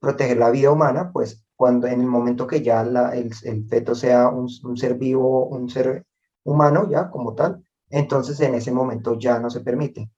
[0.00, 4.48] proteger la vida humana, pues cuando en el momento que ya el, feto sea un,
[4.76, 6.06] ser vivo, un ser
[6.44, 10.10] humano ya como tal, entonces en ese momento ya no se permite.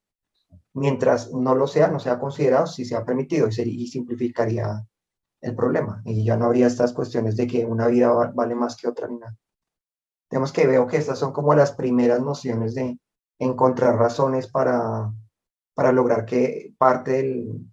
[0.75, 4.85] Mientras no lo sea, no sea considerado, si se ha permitido y, simplificaría
[5.41, 8.89] el problema y ya no habría estas cuestiones de que una vida vale más que
[8.89, 9.37] otra ni nada.
[10.29, 12.99] Tenemos que veo que estas son como las primeras nociones de
[13.39, 15.13] encontrar razones para,
[15.75, 17.71] para lograr que parte del,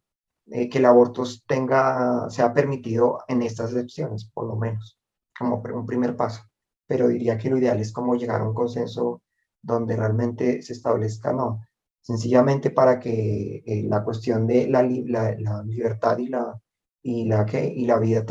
[0.52, 5.00] eh, que el aborto tenga, sea permitido en estas excepciones, por lo menos,
[5.38, 6.44] como un primer paso.
[6.88, 9.24] Pero diría que lo ideal es como llegar a un consenso
[9.62, 11.62] donde realmente se establezca, no,
[12.02, 18.24] sencillamente para que eh, la cuestión de la, libertad y la, vida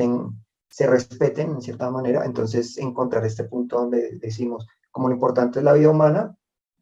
[0.68, 5.64] se respeten en cierta manera, entonces encontrar este punto donde decimos, como lo importante es
[5.64, 6.36] la vida humana,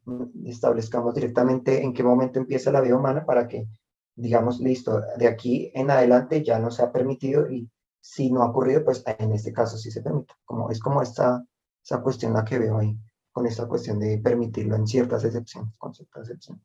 [0.05, 3.66] mm, establezcamos directamente en qué momento empieza la vida humana para que
[4.15, 8.51] digamos, listo, de aquí en adelante ya no se ha permitido y si no ha
[8.51, 10.35] ocurrido, pues en este caso sí se permite.
[10.45, 11.45] Como, es como esta,
[11.83, 12.97] esa cuestión la que veo ahí,
[13.31, 16.65] con esta cuestión de permitirlo en ciertas excepciones, con ciertas excepciones.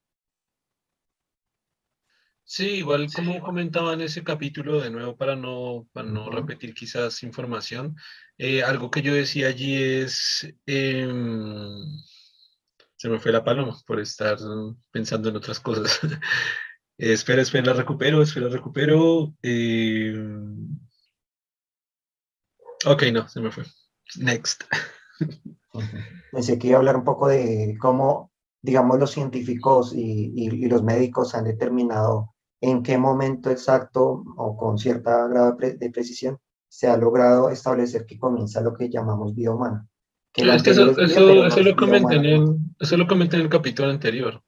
[2.49, 7.21] Sí, igual como comentaba en ese capítulo, de nuevo para no, para no repetir quizás
[7.23, 7.97] información,
[8.37, 11.75] eh, algo que yo decía allí es, em,
[12.95, 14.37] se me fue la paloma por estar
[14.91, 15.99] pensando en otras cosas.
[16.97, 19.33] espera, espera, la recupero, espera, recupero.
[19.41, 20.15] Eh,
[22.85, 23.63] ok, no, se me fue.
[24.17, 24.63] Next.
[26.31, 28.31] Pensé que iba a hablar un poco de cómo,
[28.61, 35.27] digamos, los científicos y, los médicos han determinado en qué momento exacto o con cierta
[35.27, 36.39] grado de precisión
[36.69, 39.87] se ha logrado establecer que comienza lo que llamamos vida humana.
[40.35, 44.41] eso, lo comenté en el, eso lo comenté en el capítulo anterior.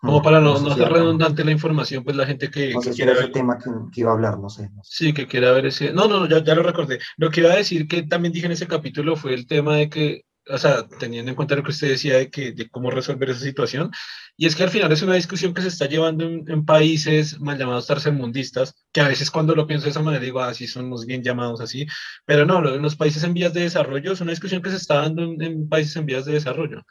[0.00, 3.12] Como para no, no, ser redundante la información, pues la gente que, no sé quiera
[3.12, 3.32] ver...
[3.32, 5.92] tema que, iba a hablar, no sé, Sí, que quiera ver ese...
[5.92, 6.98] No, no, ya, ya lo recordé.
[7.18, 9.90] Lo que iba a decir que también dije en ese capítulo fue el tema de
[9.90, 13.30] que o sea, teniendo en cuenta lo que usted decía de, que, de cómo resolver
[13.30, 13.90] esa situación,
[14.36, 17.58] y es que al final es una discusión que se está llevando en, países mal
[17.58, 21.06] llamados tercermundistas, que a veces cuando lo pienso de esa manera digo, ah, sí, somos
[21.06, 21.86] bien llamados así,
[22.24, 24.96] pero no, en los países en vías de desarrollo es una discusión que se está
[24.96, 26.84] dando en países en vías de desarrollo.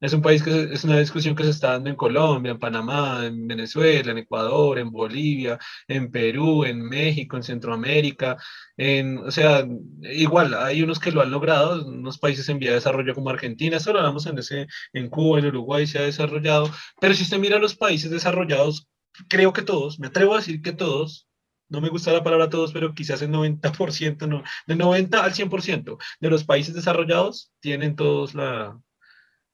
[0.00, 3.26] Es un país que es una discusión que se está dando en Colombia, en Panamá,
[3.26, 8.36] en Venezuela, en Ecuador, en Bolivia, en Perú, en México, en Centroamérica,
[8.78, 9.66] en, o sea,
[10.02, 13.78] igual, hay unos que lo han logrado, unos países en vía de desarrollo como Argentina,
[13.78, 16.70] solo hablamos en ese, en Cuba, en Uruguay se ha desarrollado,
[17.00, 18.88] pero si usted mira los países desarrollados,
[19.28, 21.28] creo que todos, me atrevo a decir que todos,
[21.68, 25.98] no me gusta la palabra todos, pero quizás el 90%, no, de 90 al 100%
[26.20, 28.80] de los países desarrollados tienen todos la,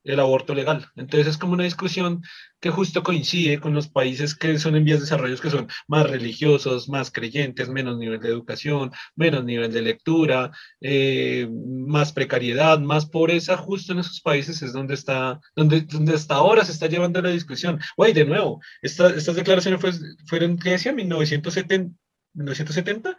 [0.07, 0.87] el aborto legal.
[0.95, 2.23] Entonces es como una discusión
[2.59, 6.09] que justo coincide con los países que son en vías de desarrollo, que son más
[6.09, 10.51] religiosos, más creyentes, menos nivel de educación, menos nivel de lectura,
[10.81, 16.35] eh, más precariedad, más pobreza, justo en esos países es donde está, donde, donde hasta
[16.35, 17.79] ahora se está llevando la discusión.
[17.97, 19.81] Güey, de nuevo, estas declaraciones
[20.25, 20.93] fueron, ¿qué decía?
[20.93, 21.93] 1970,
[22.33, 23.17] 1970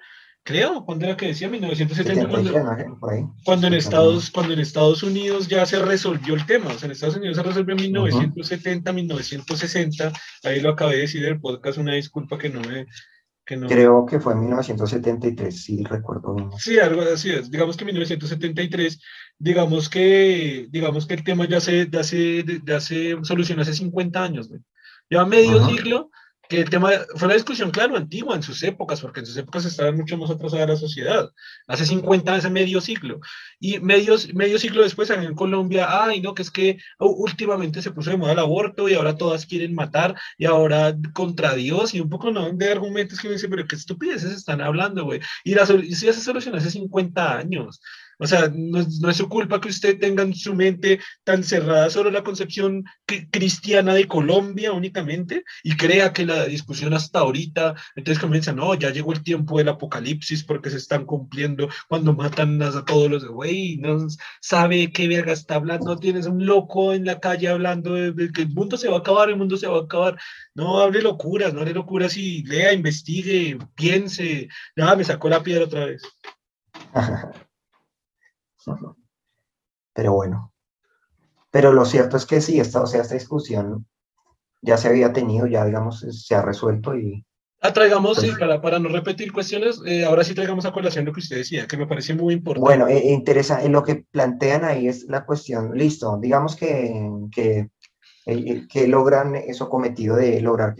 [0.48, 5.78] creo, cuando era que decía 1970, cuando, en Estados, cuando en Estados Unidos ya se
[5.78, 10.10] resolvió el tema, o sea, en Estados Unidos se resolvió en 1970, 1960,
[10.44, 12.86] ahí lo acabé de decir en el podcast, una disculpa que no me...
[13.44, 13.66] Que no...
[13.66, 16.50] Creo que fue en 1973, sí, recuerdo bien.
[16.56, 17.50] Sí, algo así es.
[17.50, 19.02] Digamos que en 1973,
[19.38, 24.22] digamos que, digamos que el tema ya se, ya se, ya se solucionó hace 50
[24.22, 24.62] años, güey.
[25.10, 26.10] Lleva medio siglo
[26.48, 29.64] que el tema fue una discusión, claro, antigua en sus épocas, porque en sus épocas
[29.64, 31.30] estaba mucho más atrasada la sociedad,
[31.66, 33.20] hace 50 años, medio siglo,
[33.60, 38.10] y medio, medio siglo después en Colombia, ay, no, que es que últimamente se puso
[38.10, 42.08] de moda el aborto y ahora todas quieren matar y ahora contra Dios y un
[42.08, 42.50] poco ¿no?
[42.50, 46.12] de argumentos que me dicen, pero qué estupideces están hablando, güey, y la, y se
[46.14, 47.80] solucionó hace 50 años,
[48.18, 52.10] o sea, no, es su culpa que usted tenga en su mente tan cerrada solo
[52.10, 52.84] la concepción
[53.30, 58.90] cristiana de Colombia únicamente y crea que la discusión hasta ahorita, entonces comienza, no, ya
[58.90, 63.76] llegó el tiempo del apocalipsis porque se están cumpliendo cuando matan a todos los, güey,
[63.78, 64.06] no
[64.40, 68.50] sabe qué verga está hablando, tienes un loco en la calle hablando de, que el
[68.50, 70.18] mundo se va a acabar, el mundo se va a acabar.
[70.54, 74.48] No hable locuras, no hable locuras y lea, investigue, piense.
[74.76, 76.02] Nada, me sacó la piedra otra vez.
[79.92, 80.52] Pero bueno.
[81.50, 83.86] Pero lo cierto es que sí, esta, o sea, esta discusión
[84.60, 87.24] ya se había tenido, ya digamos, se ha resuelto y...
[87.60, 91.04] Ah, traigamos, sí, pues para, para no repetir cuestiones, eh, ahora sí traigamos a colación
[91.04, 92.64] lo que usted decía, que me parece muy importante.
[92.64, 97.70] Bueno, eh, interesa, en lo que plantean ahí es la cuestión, listo, digamos que, que,
[98.26, 100.76] eh, que logran eso cometido de lograr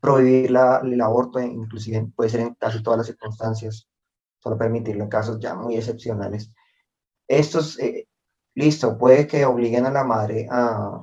[0.00, 3.88] prohibir la, el aborto, inclusive puede ser en casi todas las circunstancias,
[4.38, 6.50] solo permitirlo en casos ya muy excepcionales
[7.28, 8.08] estos, eh,
[8.54, 11.02] listo, puede que obliguen a la madre a,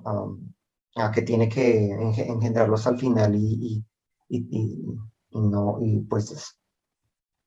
[0.96, 3.84] a, que tiene que engendrarlos al final y,
[4.30, 6.58] y, y, no, y pues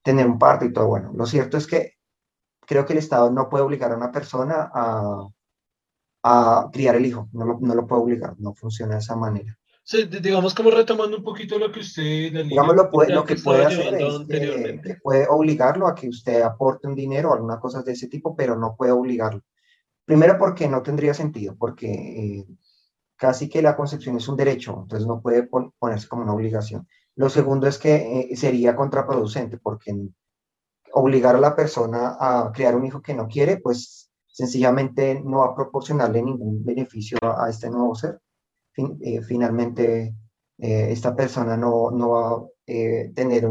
[0.03, 0.87] tener un parto y todo.
[0.87, 1.93] Bueno, lo cierto es que
[2.67, 5.27] creo que el Estado no puede obligar a una persona a,
[6.23, 9.57] a criar el hijo, no lo, no lo puede obligar, no funciona de esa manera.
[9.87, 12.03] Sí, digamos como retomando un poquito lo que usted...
[12.45, 16.95] Digamos, lo, puede, lo que, puede hacer es puede obligarlo a que usted aporte un
[16.95, 19.43] dinero o alguna cosa de ese tipo, pero no puede obligarlo.
[20.03, 22.47] Primero porque no tendría sentido, porque eh,
[23.15, 26.87] casi que la concepción es un derecho, entonces no puede ponerse como una obligación.
[27.15, 29.95] Lo segundo es que eh, sería contraproducente, porque
[30.93, 35.51] obligar a la persona a crear un hijo que no quiere, pues sencillamente no va
[35.51, 38.19] a proporcionarle ningún beneficio a este nuevo ser
[38.77, 40.15] eh, finalmente
[40.57, 43.49] eh, esta persona no, no va a eh, tener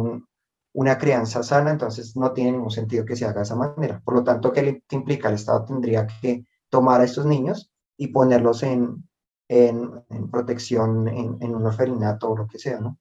[0.73, 4.01] una crianza sana, entonces no tiene ningún sentido que se haga de esa manera.
[4.05, 5.29] Por lo tanto, ¿qué, implica?
[5.29, 9.09] El Estado tendría que tomar a estos niños y ponerlos en,
[9.49, 12.99] en, protección en, en, un orfelinato o lo que sea, ¿no?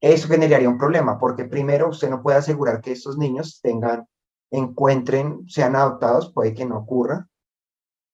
[0.00, 4.08] Eso generaría un problema, porque primero usted no puede asegurar que estos niños tengan,
[4.50, 7.28] encuentren, sean adoptados, puede que no ocurra,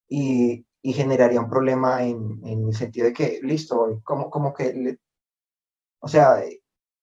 [0.07, 4.99] y, y generaría un problema en, en, el sentido de que, listo, como, como que,
[6.01, 6.43] o sea,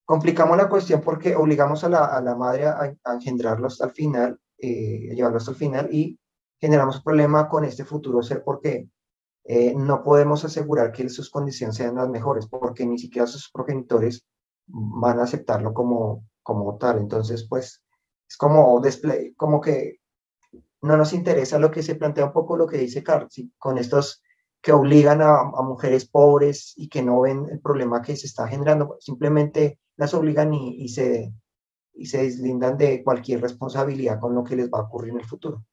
[0.06, 4.40] complicamos la cuestión porque obligamos a la, a la madre a, engendrarlo hasta el final,
[4.58, 6.18] eh, a llevarlo hasta el final y
[6.60, 8.88] generamos un problema con este futuro ser porque
[9.44, 14.26] eh, no podemos asegurar que sus condiciones sean las mejores porque ni siquiera sus progenitores
[14.68, 16.98] van a aceptarlo como, como tal.
[16.98, 17.84] Entonces, pues,
[18.28, 20.00] es como, display, como que
[20.86, 23.28] no nos interesa lo que se plantea un poco lo que dice Carl,
[23.58, 24.24] con estos
[24.62, 28.98] que obligan a, mujeres pobres y que no ven el problema que se está generando,
[29.00, 31.32] simplemente las obligan y, se,
[31.94, 35.26] y se deslindan de cualquier responsabilidad con lo que les va a ocurrir en el
[35.26, 35.64] futuro.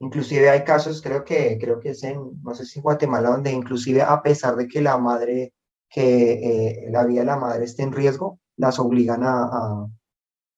[0.00, 4.02] Inclusive hay casos, creo que, creo que es en, no sé si Guatemala, donde inclusive
[4.02, 5.54] a pesar de que la madre,
[5.88, 9.86] que eh, la vida de la madre esté en riesgo, las obligan a,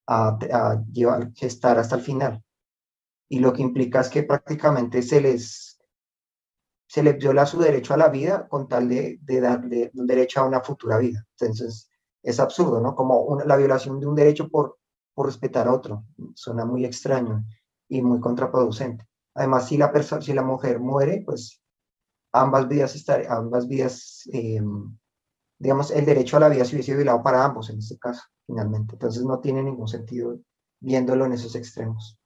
[0.06, 2.42] a, a llevar, gestar hasta el final.
[3.28, 5.80] Y lo que implica es que prácticamente se les,
[6.86, 10.40] se les viola su derecho a la vida con tal de, de darle un derecho
[10.40, 11.26] a una futura vida.
[11.38, 11.90] Entonces,
[12.22, 12.94] es absurdo, ¿no?
[12.94, 14.78] Como una, la violación de un derecho por,
[15.14, 16.04] por respetar a otro.
[16.34, 17.44] Suena muy extraño
[17.88, 19.06] y muy contraproducente.
[19.34, 21.60] Además, si la, persona, si la mujer muere, pues
[22.32, 24.60] ambas vidas, estar, ambas vidas eh,
[25.58, 28.94] digamos, el derecho a la vida se hubiese violado para ambos en este caso, finalmente.
[28.94, 30.38] Entonces no tiene ningún sentido
[30.80, 32.18] viéndolo en esos extremos.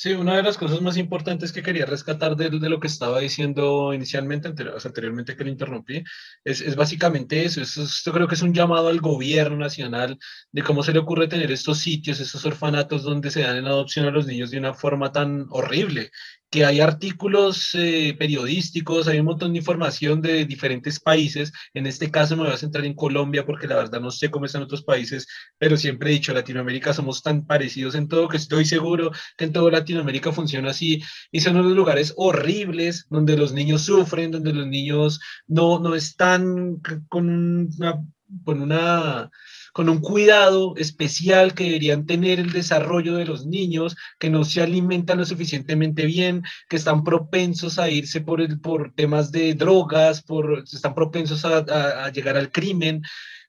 [0.00, 3.92] Sí, una de las cosas más importantes que quería rescatar de, lo que estaba diciendo
[3.92, 6.04] inicialmente, anterior, anteriormente que lo interrumpí,
[6.44, 7.60] es, es básicamente eso.
[7.60, 10.16] Es, esto creo que es un llamado al gobierno nacional
[10.52, 14.06] de cómo se le ocurre tener estos sitios, estos orfanatos donde se dan en adopción
[14.06, 16.12] a los niños de una forma tan horrible
[16.50, 21.52] que hay artículos eh, periodísticos, hay un montón de información de diferentes países.
[21.74, 24.46] En este caso me voy a centrar en Colombia porque la verdad no sé cómo
[24.46, 25.26] están otros países,
[25.58, 29.52] pero siempre he dicho, Latinoamérica somos tan parecidos en todo que estoy seguro que en
[29.52, 31.02] toda Latinoamérica funciona así.
[31.30, 36.80] Y son unos lugares horribles donde los niños sufren, donde los niños no, no están
[37.08, 38.02] con una,
[38.44, 39.30] con una
[39.72, 44.60] con un cuidado especial que deberían tener el desarrollo de los niños, que no se
[44.60, 50.22] alimentan lo suficientemente bien, que están propensos a irse por, el, por temas de drogas,
[50.22, 53.02] por, están propensos a, a, llegar al crimen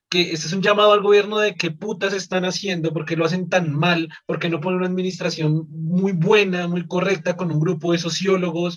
[0.08, 3.48] que este es un llamado al gobierno de qué putas están haciendo, porque lo hacen
[3.48, 7.98] tan mal, porque no ponen una administración muy buena, muy correcta, con un grupo de
[7.98, 8.76] sociólogos,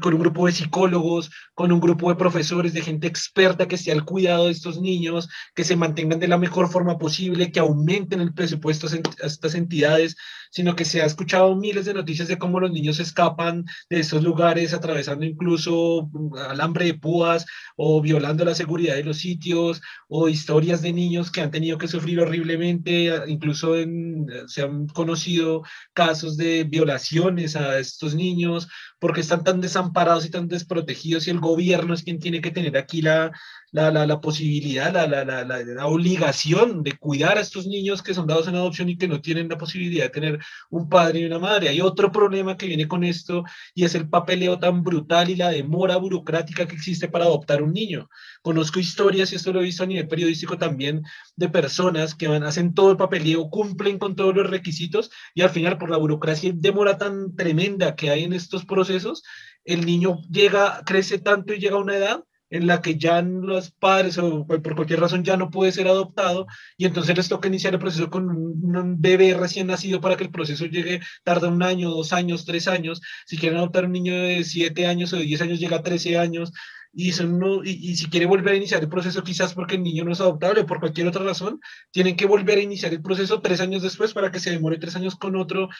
[0.00, 3.92] con un grupo de psicólogos, con un grupo de profesores, de gente experta que esté
[3.92, 8.20] al cuidado de estos niños, que se mantengan de la mejor forma posible, que aumenten
[8.20, 10.16] el presupuesto a estas entidades,
[10.50, 14.22] sino que se ha escuchado miles de noticias de cómo los niños escapan de estos
[14.22, 16.10] lugares, atravesando incluso
[16.48, 17.46] alambre de púas
[17.76, 21.88] o violando la seguridad de los sitios, o historias de niños que han tenido que
[21.88, 25.62] sufrir horriblemente, incluso en, se han conocido
[25.94, 31.40] casos de violaciones a estos niños, porque están tan desamparados y tan desprotegidos y el
[31.40, 33.32] gobierno es quien tiene que tener aquí la,
[33.72, 38.46] la, la, la posibilidad, la, la, obligación de cuidar a estos niños que son dados
[38.46, 40.38] en adopción y que no tienen la posibilidad de tener
[40.70, 41.70] un padre y una madre.
[41.70, 43.44] Hay otro problema que viene con esto
[43.74, 47.72] y es el papeleo tan brutal y la demora burocrática que existe para adoptar un
[47.72, 48.10] niño.
[48.42, 51.02] Conozco historias, y esto lo he visto a nivel periodístico también,
[51.36, 55.50] de personas que van, hacen todo el papeleo, cumplen con todos los requisitos y al
[55.50, 59.22] final por la burocracia y demora tan tremenda que hay en estos procesos,
[59.64, 63.70] el niño llega, crece tanto y llega a una edad en la que ya los
[63.70, 66.46] padres o por cualquier razón ya no puede ser adoptado
[66.76, 70.30] y entonces les toca iniciar el proceso con un bebé recién nacido para que el
[70.30, 73.00] proceso llegue, tarda un año, dos años, tres años.
[73.24, 76.18] Si quieren adoptar un niño de siete años o de diez años llega a trece
[76.18, 76.52] años
[76.92, 80.04] y, son y, y, si quiere volver a iniciar el proceso quizás porque el niño
[80.04, 81.58] no es adoptable o por cualquier otra razón,
[81.90, 84.94] tienen que volver a iniciar el proceso tres años después para que se demore tres
[84.94, 85.70] años con otro.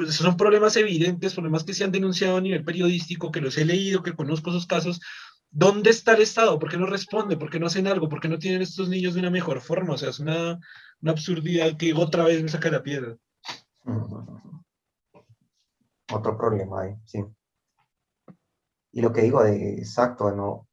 [0.00, 3.64] Esos son problemas evidentes, problemas que se han denunciado a nivel periodístico, que los he
[3.64, 5.00] leído, que conozco esos casos,
[5.54, 6.58] ¿Dónde está el Estado?
[6.58, 7.36] ¿Por qué no responde?
[7.36, 8.08] ¿Por qué no hacen algo?
[8.08, 9.92] ¿Por qué no tienen estos niños de una mejor forma?
[9.92, 10.58] O sea, es una,
[11.02, 13.18] una absurdidad que otra vez me saca la piedra.
[16.10, 17.22] Otro problema ahí, sí.
[18.92, 20.68] Y lo que digo exacto, ¿no?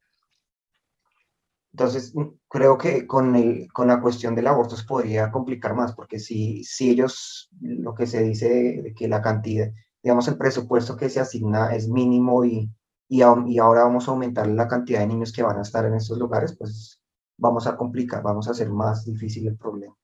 [1.72, 2.14] Entonces,
[2.48, 6.64] creo que con, el, con la cuestión del aborto se podría complicar más, porque si,
[6.64, 9.70] si ellos, lo que se dice de que la cantidad,
[10.02, 12.70] digamos, el presupuesto que se asigna es mínimo y,
[13.10, 15.94] y, y, ahora vamos a aumentar la cantidad de niños que van a estar en
[15.94, 17.02] estos lugares, pues
[17.36, 19.96] vamos a complicar, vamos a hacer más difícil el problema.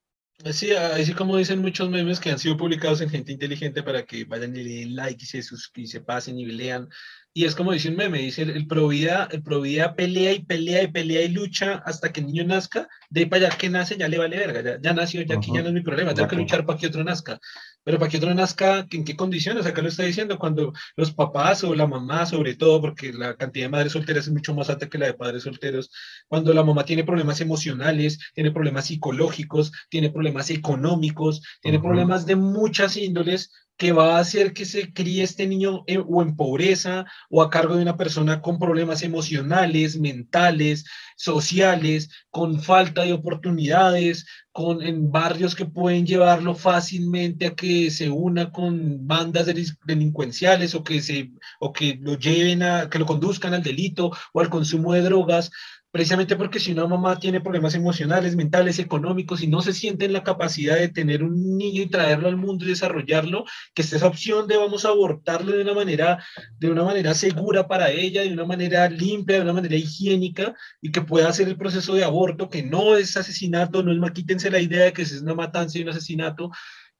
[0.53, 4.25] Sí, así como dicen muchos memes que han sido publicados en gente inteligente para que
[4.25, 6.89] vayan y le den like y se, y se pasen y lean
[7.37, 10.85] y es como dice un meme, dice el, el Provida, el Provida pelea y pelea
[10.85, 13.99] y pelea y lucha hasta que el niño nazca, de ahí para allá que nace
[13.99, 16.29] ya le vale verga, ya, ya nació, ya aquí ya no es mi problema, tengo
[16.29, 17.39] que luchar para que otro nazca.
[17.85, 19.67] Pero para que otro nazca, ¿en qué condiciones?
[19.67, 23.67] Acá lo está diciendo, cuando los papás o la mamá, sobre todo, porque la cantidad
[23.67, 25.91] de madres solteras es mucho más alta que la de padres solteros,
[26.29, 31.85] cuando la mamá tiene problemas emocionales, tiene problemas psicológicos, tiene problemas económicos, tiene uh -huh.
[31.85, 36.23] problemas de muchas índoles, que va a hacer que se críe este niño en, o
[36.23, 40.85] en pobreza o a cargo de una persona con problemas emocionales, mentales,
[41.17, 48.09] sociales, con falta de oportunidades, con en barrios que pueden llevarlo fácilmente a que se
[48.09, 49.47] una con bandas
[49.85, 54.41] delincuenciales o que se o que lo lleven a que lo conduzcan al delito o
[54.41, 55.51] al consumo de drogas
[55.97, 60.13] precisamente porque si una mamá tiene problemas emocionales, mentales, económicos y no se siente en
[60.13, 64.07] la capacidad de tener un niño y traerlo al mundo y desarrollarlo, que esté esa
[64.07, 66.23] opción de vamos a abortarlo de una manera,
[66.59, 70.93] de una manera segura para ella, de una manera limpia, de una manera higiénica y
[70.93, 74.61] que pueda hacer el proceso de aborto, que no es asesinato, no es quítense la
[74.61, 76.51] idea de que es una matanza y un asesinato,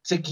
[0.01, 0.23] se,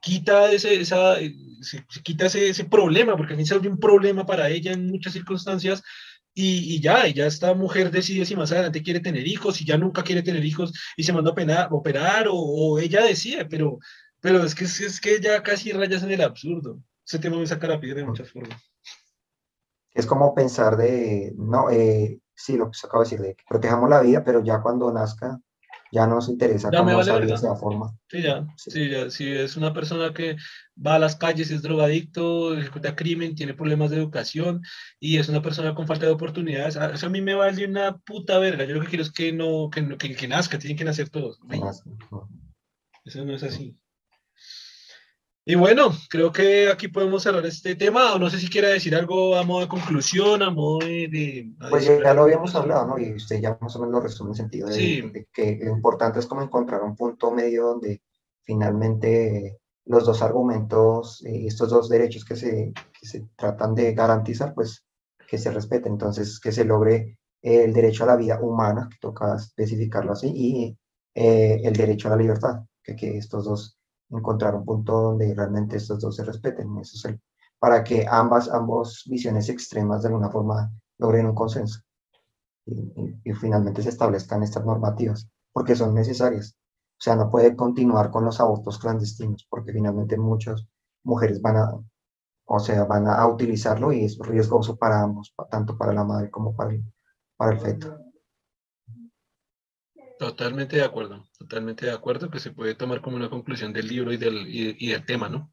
[0.00, 1.16] quita, ese, esa,
[1.60, 4.86] se, quita ese, ese, problema, porque a mí se vuelve un problema para ella en
[4.86, 5.82] muchas circunstancias,
[6.34, 9.76] y, y, ya, ya esta mujer decide si más adelante quiere tener hijos, si ya
[9.76, 13.78] nunca quiere tener hijos y se manda a operar, operar o, ella decide, pero,
[14.20, 16.80] pero es, que, es que ya casi rayas en el absurdo.
[17.06, 18.62] Ese tema me saca la piedra de muchas formas.
[19.92, 23.44] Es como pensar de, no, eh, sí, lo que se acaba de decir, de que
[23.48, 25.40] protejamos la vida, pero ya cuando nazca
[25.92, 27.96] ya no nos interesa cómo vale esa forma.
[28.08, 28.88] Sí, ya, sí.
[28.88, 30.36] ya, si es una persona que
[30.84, 34.62] va a las calles, es drogadicto, ejecuta crimen, tiene problemas de educación
[34.98, 38.38] y es una persona con falta de oportunidades, eso a mí me vale una puta
[38.38, 41.08] verga, yo lo que quiero es que no, que, que, que nazca, tienen que nacer
[41.08, 41.40] todos.
[43.04, 43.79] Eso no es así.
[45.50, 48.16] Y bueno, creo que aquí podemos cerrar este tema.
[48.20, 51.52] No sé si quiere decir algo a modo de conclusión, a modo de...
[51.68, 52.98] pues ya, lo habíamos hablado, ¿no?
[53.00, 56.20] Y usted ya más o menos lo resume en el sentido de, que lo importante
[56.20, 58.00] es como encontrar un punto medio donde
[58.42, 64.54] finalmente los dos argumentos, eh, estos dos derechos que se, que se tratan de garantizar,
[64.54, 64.84] pues
[65.26, 65.94] que se respeten.
[65.94, 70.78] Entonces, que se logre el derecho a la vida humana, que toca especificarlo así, y
[71.12, 73.79] eh, el derecho a la libertad, que, que estos dos
[74.10, 76.76] encontrar un punto donde realmente estos dos se respeten.
[76.78, 77.20] Eso es el,
[77.58, 81.80] para que ambas, ambos visiones extremas de alguna forma logren un consenso
[82.66, 86.54] y, finalmente se establezcan estas normativas, porque son necesarias.
[86.98, 90.66] O sea, no puede continuar con los abortos clandestinos, porque finalmente muchas
[91.02, 91.70] mujeres van a,
[92.44, 96.54] o sea, van a utilizarlo y es riesgoso para ambos, tanto para la madre como
[96.54, 96.76] para
[97.36, 98.09] para el feto.
[100.20, 104.12] Totalmente de acuerdo, totalmente de acuerdo que se puede tomar como una conclusión del libro
[104.12, 105.50] y del, y, del tema, ¿no?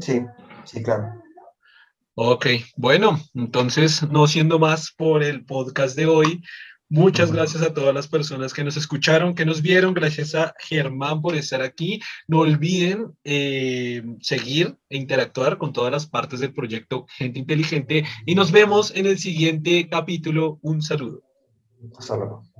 [0.00, 0.22] Sí,
[0.64, 1.22] sí, claro.
[2.14, 2.46] Ok,
[2.78, 6.42] bueno, entonces, no siendo más por el podcast de hoy,
[6.88, 11.20] muchas gracias a todas las personas que nos escucharon, que nos vieron, gracias a Germán
[11.20, 12.00] por estar aquí.
[12.26, 18.34] No olviden eh, seguir e interactuar con todas las partes del proyecto Gente Inteligente y
[18.34, 20.58] nos vemos en el siguiente capítulo.
[20.62, 21.22] Un saludo.
[21.98, 22.51] Hasta luego.